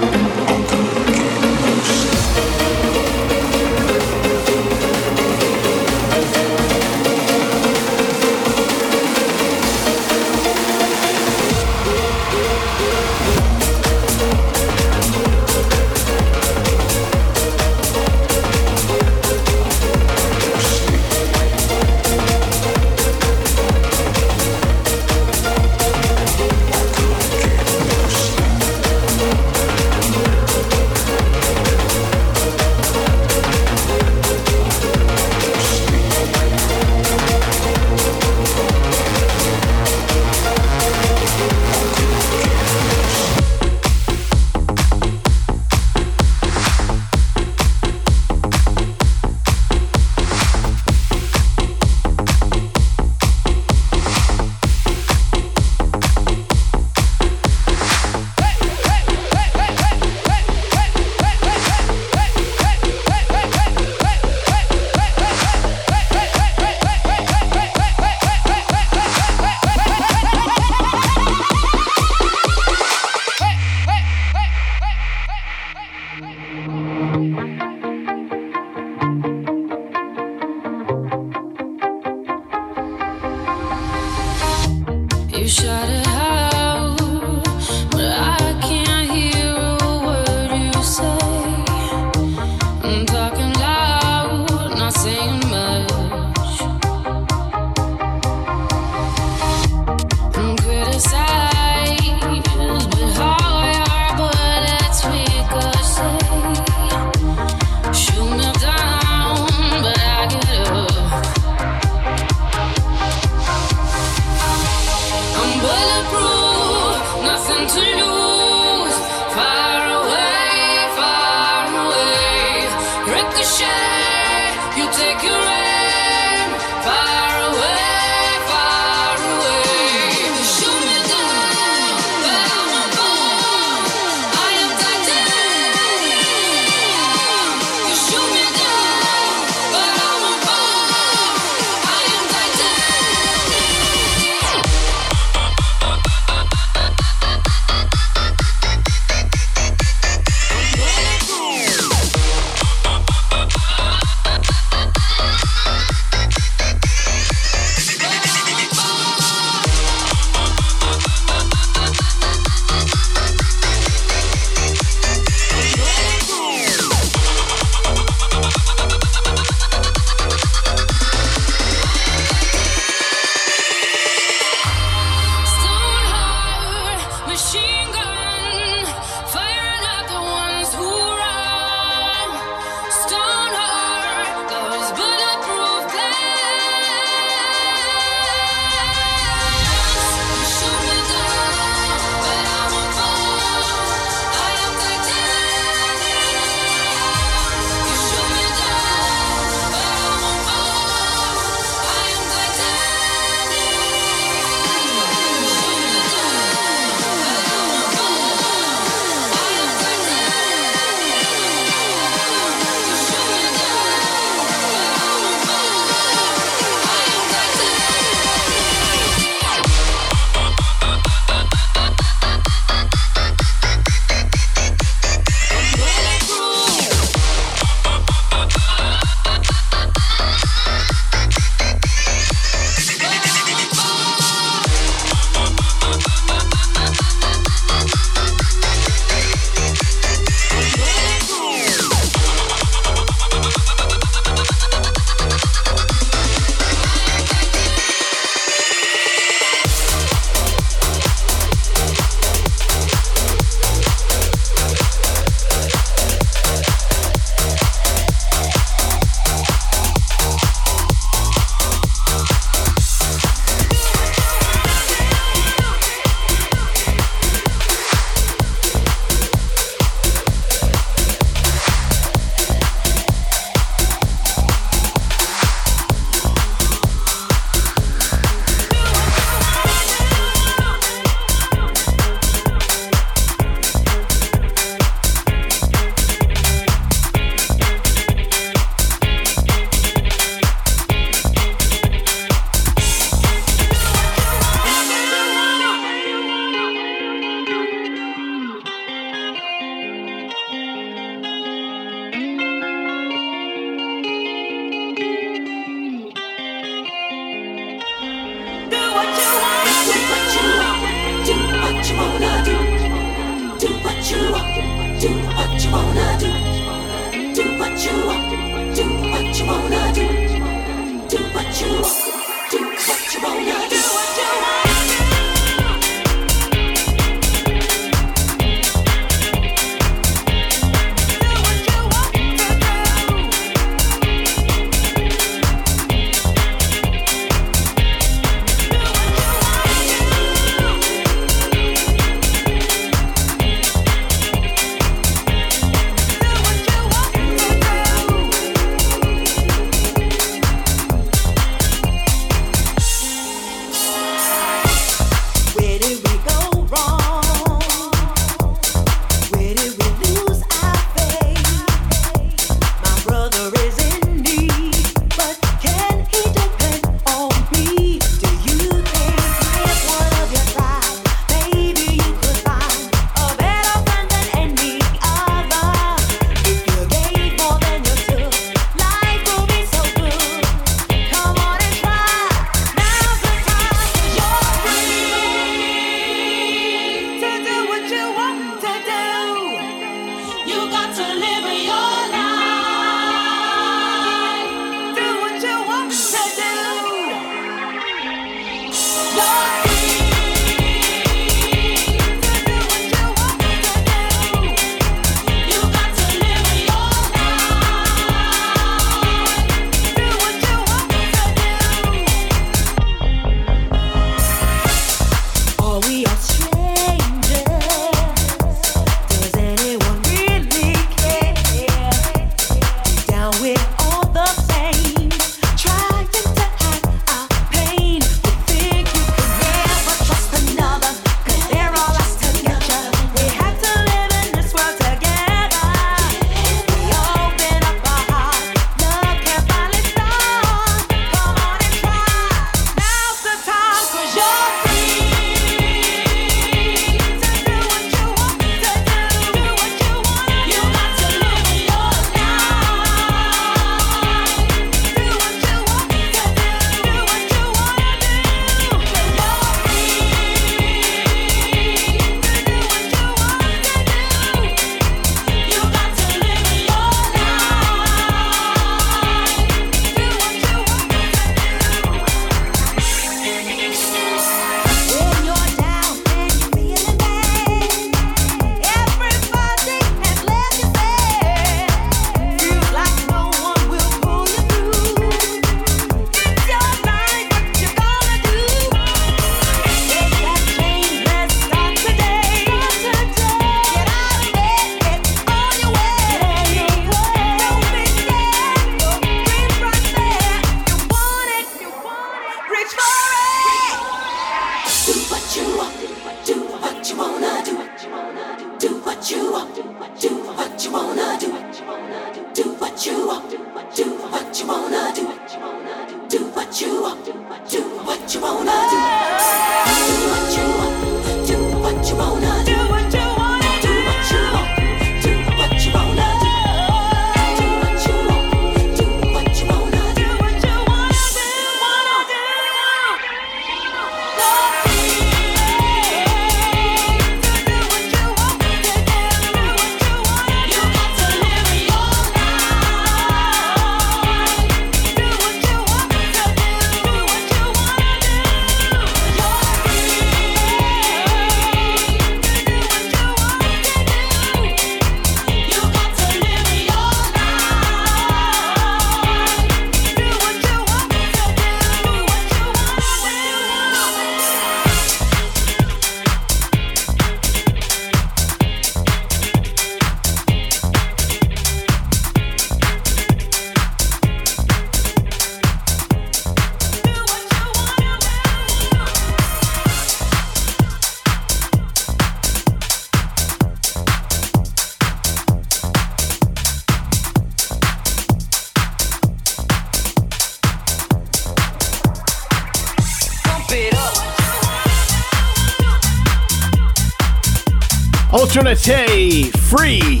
Free, 599.56 600.00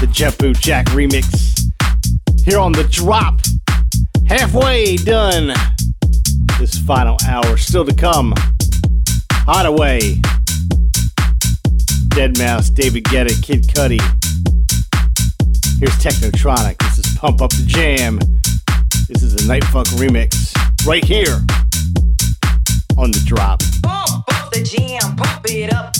the 0.00 0.08
Jeff 0.10 0.38
Boot 0.38 0.56
Jack 0.58 0.86
remix. 0.86 1.60
Here 2.42 2.58
on 2.58 2.72
the 2.72 2.84
drop, 2.84 3.42
halfway 4.26 4.96
done. 4.96 5.52
This 6.58 6.78
final 6.78 7.18
hour 7.28 7.58
still 7.58 7.84
to 7.84 7.94
come. 7.94 8.32
Haddaway, 9.44 10.22
Dead 12.14 12.38
Mouse, 12.38 12.70
David 12.70 13.04
Guetta, 13.04 13.42
Kid 13.42 13.64
Cudi. 13.64 14.00
Here's 15.78 15.98
Technotronic. 15.98 16.78
This 16.78 17.04
is 17.04 17.18
Pump 17.18 17.42
Up 17.42 17.50
the 17.50 17.64
Jam. 17.66 18.20
This 19.06 19.22
is 19.22 19.44
a 19.44 19.46
Night 19.46 19.64
Funk 19.64 19.88
remix 19.88 20.56
right 20.86 21.04
here 21.04 21.42
on 22.96 23.10
the 23.10 23.22
drop. 23.26 23.60
Pump 23.82 24.24
up 24.32 24.50
the 24.50 24.62
jam, 24.62 25.14
pump 25.16 25.44
it 25.50 25.74
up. 25.74 25.94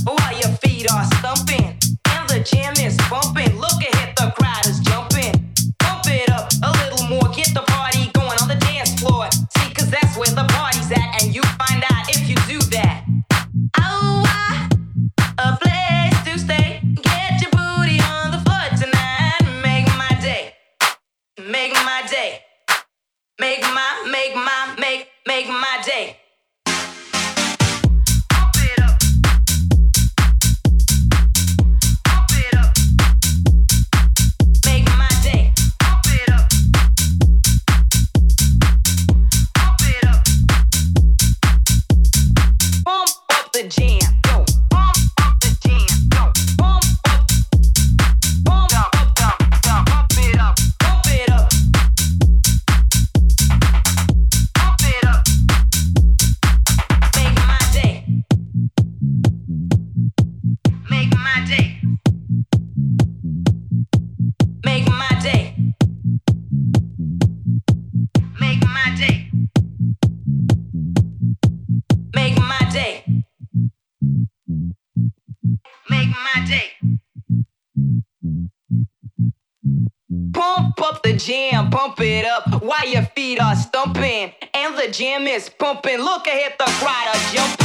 jam 84.93 85.27
is 85.27 85.49
pumping. 85.49 85.99
Look 85.99 86.27
ahead, 86.27 86.55
the 86.59 86.65
rider 86.85 87.19
jumping. 87.33 87.62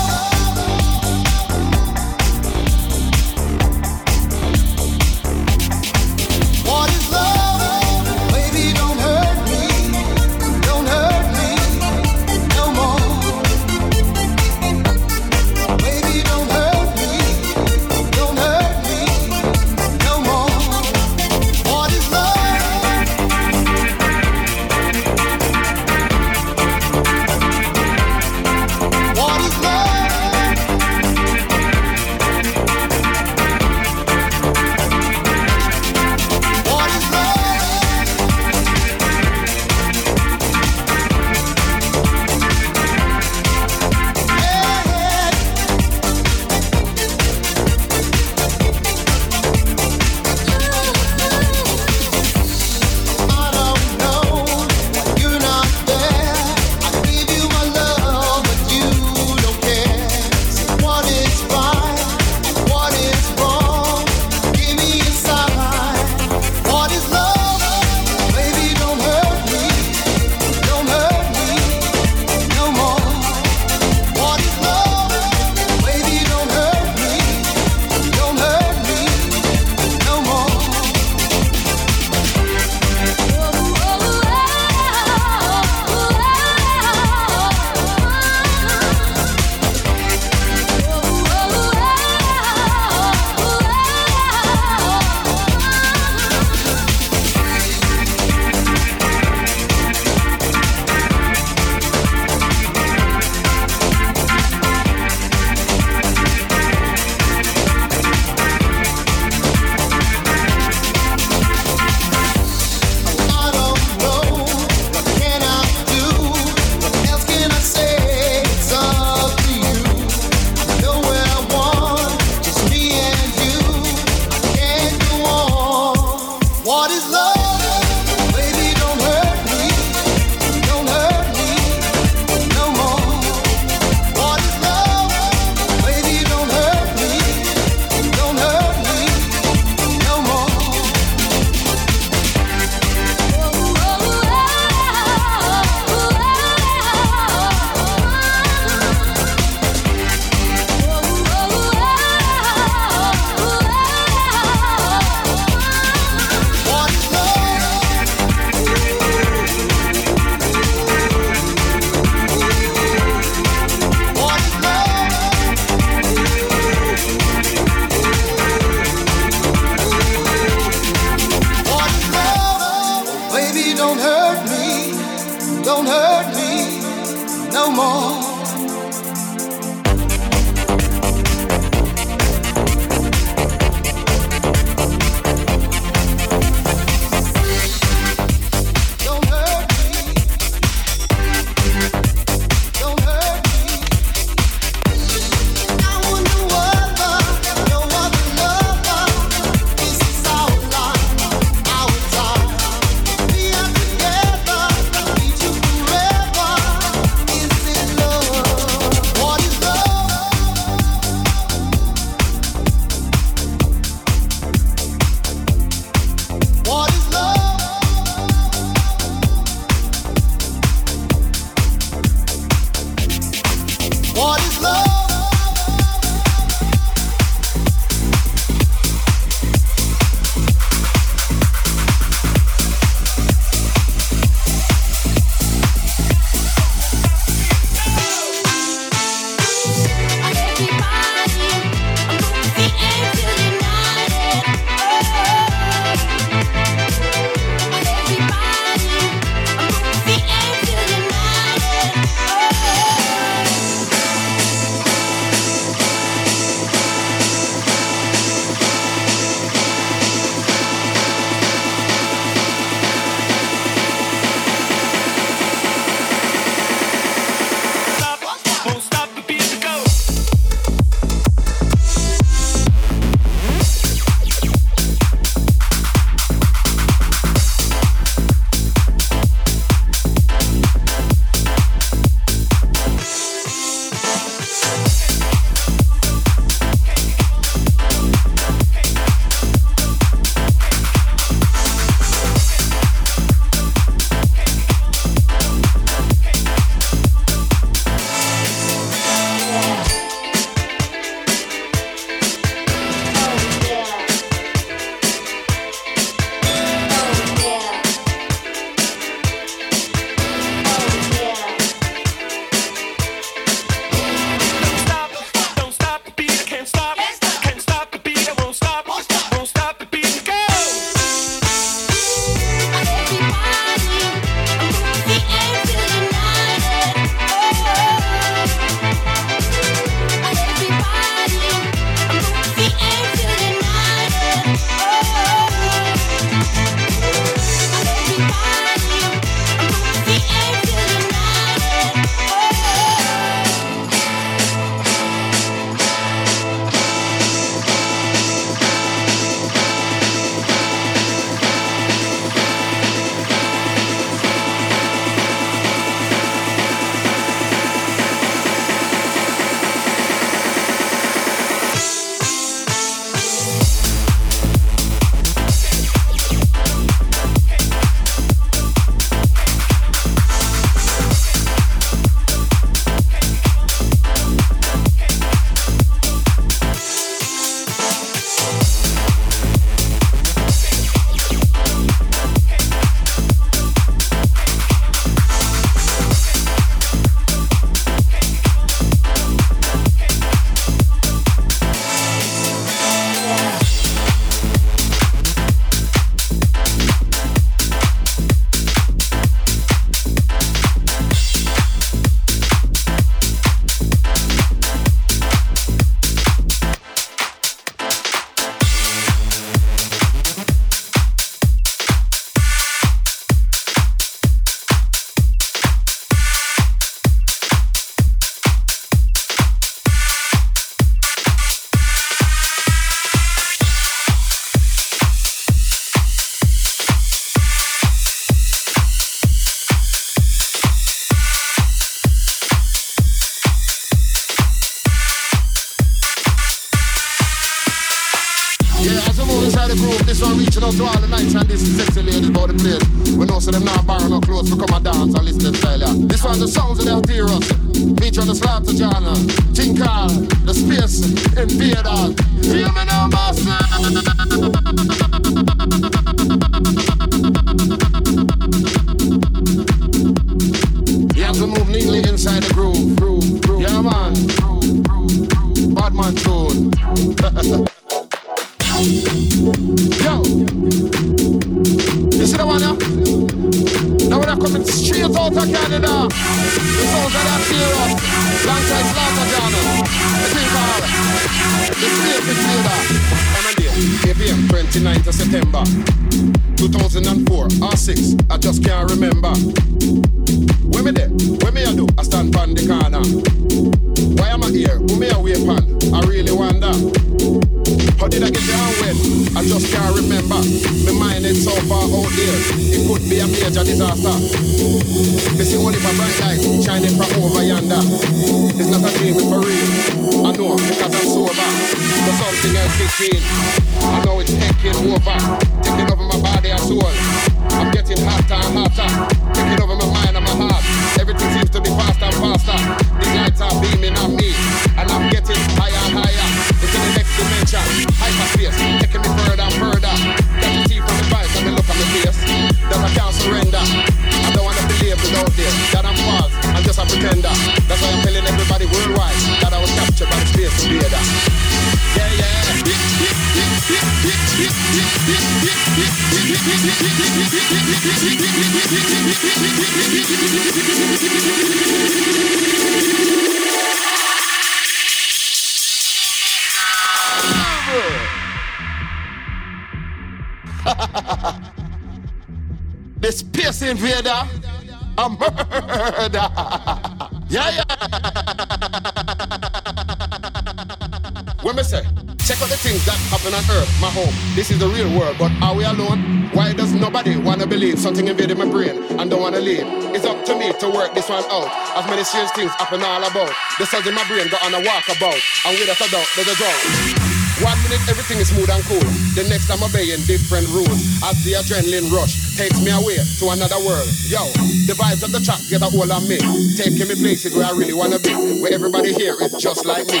Something 577.84 578.08
invaded 578.08 578.38
my 578.38 578.48
brain 578.48 578.80
and 578.96 579.10
don't 579.10 579.20
wanna 579.20 579.44
leave? 579.44 579.68
It's 579.92 580.06
up 580.06 580.24
to 580.24 580.34
me 580.34 580.56
to 580.56 580.70
work 580.70 580.94
this 580.94 581.10
one 581.10 581.22
out. 581.28 581.52
As 581.76 581.84
many 581.84 582.02
strange 582.02 582.30
things 582.30 582.50
happen 582.56 582.80
all 582.80 583.04
about. 583.04 583.28
The 583.58 583.66
cells 583.66 583.86
in 583.86 583.92
my 583.92 584.08
brain 584.08 584.26
got 584.32 584.40
on 584.40 584.56
a 584.56 584.60
walkabout, 584.64 585.20
and 585.44 585.52
without 585.60 585.76
a 585.76 585.90
doubt, 585.92 586.08
there's 586.16 586.32
a 586.32 586.34
drought. 586.34 587.04
One 587.44 587.60
minute 587.60 587.84
everything 587.84 588.24
is 588.24 588.32
smooth 588.32 588.48
and 588.48 588.64
cool. 588.64 588.88
The 589.12 589.28
next 589.28 589.52
I'm 589.52 589.60
obeying 589.60 590.00
different 590.08 590.48
rules. 590.48 590.80
As 591.04 591.20
the 591.28 591.36
adrenaline 591.36 591.92
rush 591.92 592.38
takes 592.40 592.56
me 592.64 592.72
away 592.72 592.96
to 592.96 593.24
another 593.36 593.60
world. 593.60 593.90
Yo, 594.08 594.24
the 594.64 594.72
vibes 594.80 595.04
of 595.04 595.12
the 595.12 595.20
track 595.20 595.44
get 595.52 595.60
a 595.60 595.68
hold 595.68 595.92
on 595.92 596.08
me. 596.08 596.16
Taking 596.56 596.88
me 596.88 596.96
places 596.96 597.36
where 597.36 597.44
I 597.44 597.52
really 597.52 597.76
wanna 597.76 597.98
be. 598.00 598.16
Where 598.40 598.54
everybody 598.54 598.94
here 598.94 599.12
is 599.20 599.36
just 599.36 599.66
like 599.66 599.84
me. 599.92 600.00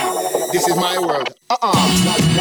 This 0.56 0.64
is 0.72 0.76
my 0.80 0.96
world. 0.96 1.36
Uh-uh. 1.50 2.33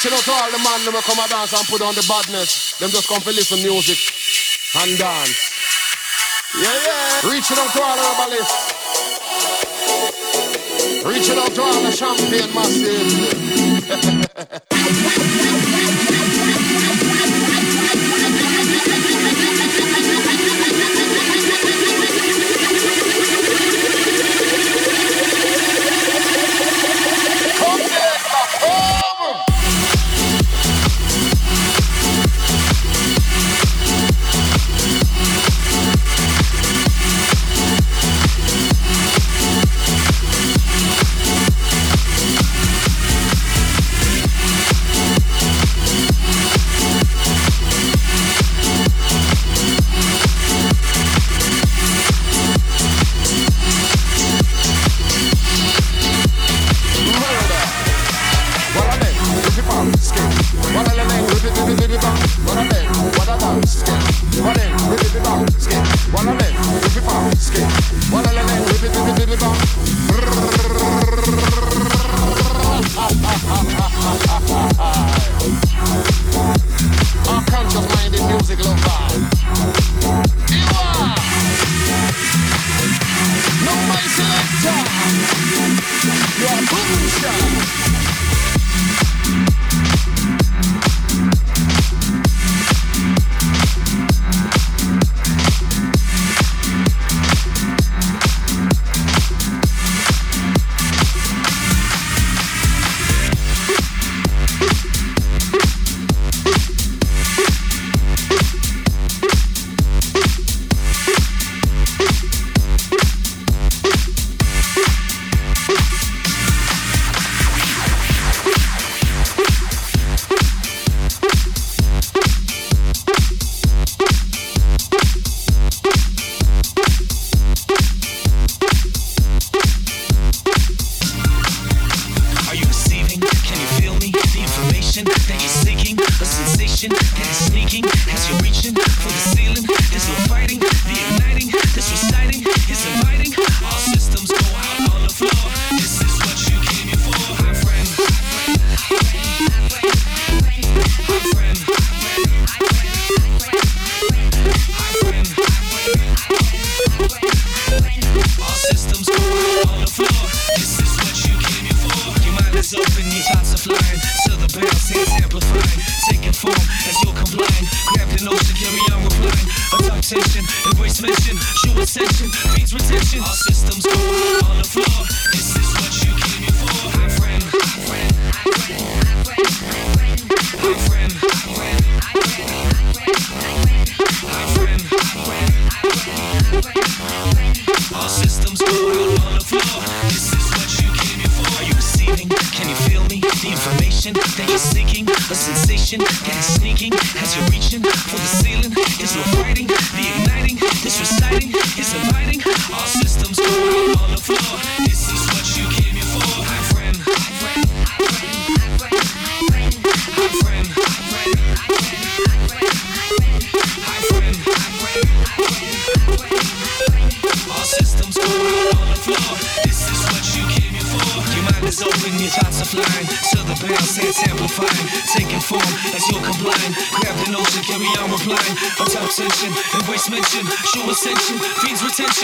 Reaching 0.00 0.16
out 0.16 0.24
to 0.24 0.32
all 0.32 0.50
the 0.50 0.56
man 0.64 0.80
them 0.86 0.96
come 1.02 1.18
and 1.18 1.28
dance 1.28 1.52
and 1.52 1.68
put 1.68 1.82
on 1.82 1.94
the 1.94 2.00
badness. 2.08 2.78
Them 2.78 2.88
just 2.88 3.06
come 3.06 3.20
for 3.20 3.32
listen 3.32 3.60
music 3.60 3.98
and 4.80 4.96
dance. 4.96 5.52
Yeah, 6.56 6.72
yeah. 6.72 7.28
Reaching 7.30 7.58
out 7.60 7.70
to 7.74 7.82
all 7.82 7.96
the 8.00 8.02
rebellists. 8.08 8.72
Reaching 11.04 11.36
out 11.36 11.52
to 11.54 11.60
all 11.60 11.82
the 11.82 11.92
champagne 11.92 12.48
massive. 12.54 13.10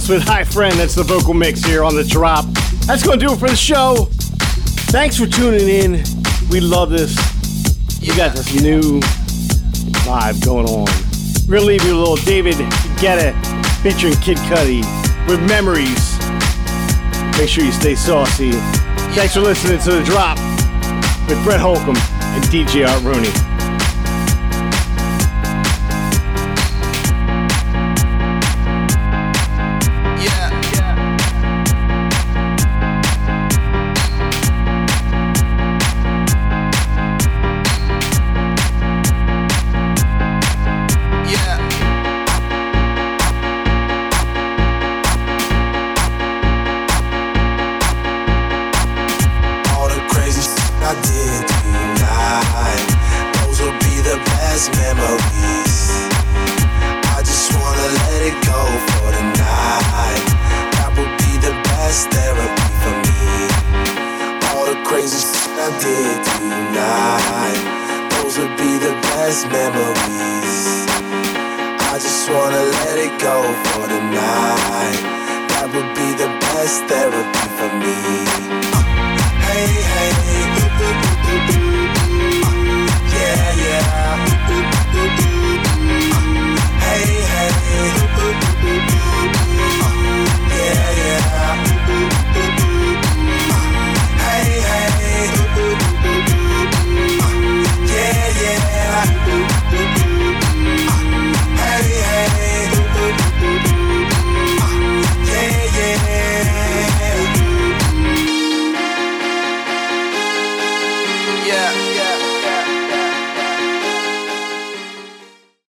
With 0.08 0.26
my 0.26 0.42
Friend. 0.42 0.74
That's 0.74 0.94
the 0.94 1.04
vocal 1.04 1.32
mix 1.32 1.64
here 1.64 1.84
on 1.84 1.94
the 1.94 2.02
drop. 2.02 2.44
That's 2.86 3.04
going 3.04 3.20
to 3.20 3.26
do 3.26 3.32
it 3.32 3.38
for 3.38 3.48
the 3.48 3.56
show. 3.56 4.08
Thanks 4.90 5.16
for 5.16 5.26
tuning 5.26 5.68
in. 5.68 6.04
We 6.50 6.60
love 6.60 6.90
this. 6.90 7.16
We 8.00 8.08
got 8.08 8.34
this 8.34 8.52
new 8.60 9.00
vibe 10.02 10.44
going 10.44 10.66
on. 10.66 10.86
We're 11.46 11.58
going 11.58 11.60
to 11.60 11.66
leave 11.66 11.84
you 11.84 11.96
a 11.96 11.98
little 11.98 12.16
David 12.16 12.56
Guetta 12.98 13.32
featuring 13.82 14.14
Kid 14.16 14.38
Cudi 14.38 14.82
with 15.28 15.40
memories. 15.48 16.18
Make 17.38 17.48
sure 17.48 17.64
you 17.64 17.72
stay 17.72 17.94
saucy. 17.94 18.52
Thanks 19.14 19.34
for 19.34 19.40
listening 19.40 19.78
to 19.80 19.92
The 19.92 20.02
Drop 20.04 20.36
with 21.28 21.42
Brett 21.44 21.60
Holcomb 21.60 21.96
and 21.96 22.44
DJ 22.44 22.86
Art 22.88 23.02
Rooney. 23.04 23.30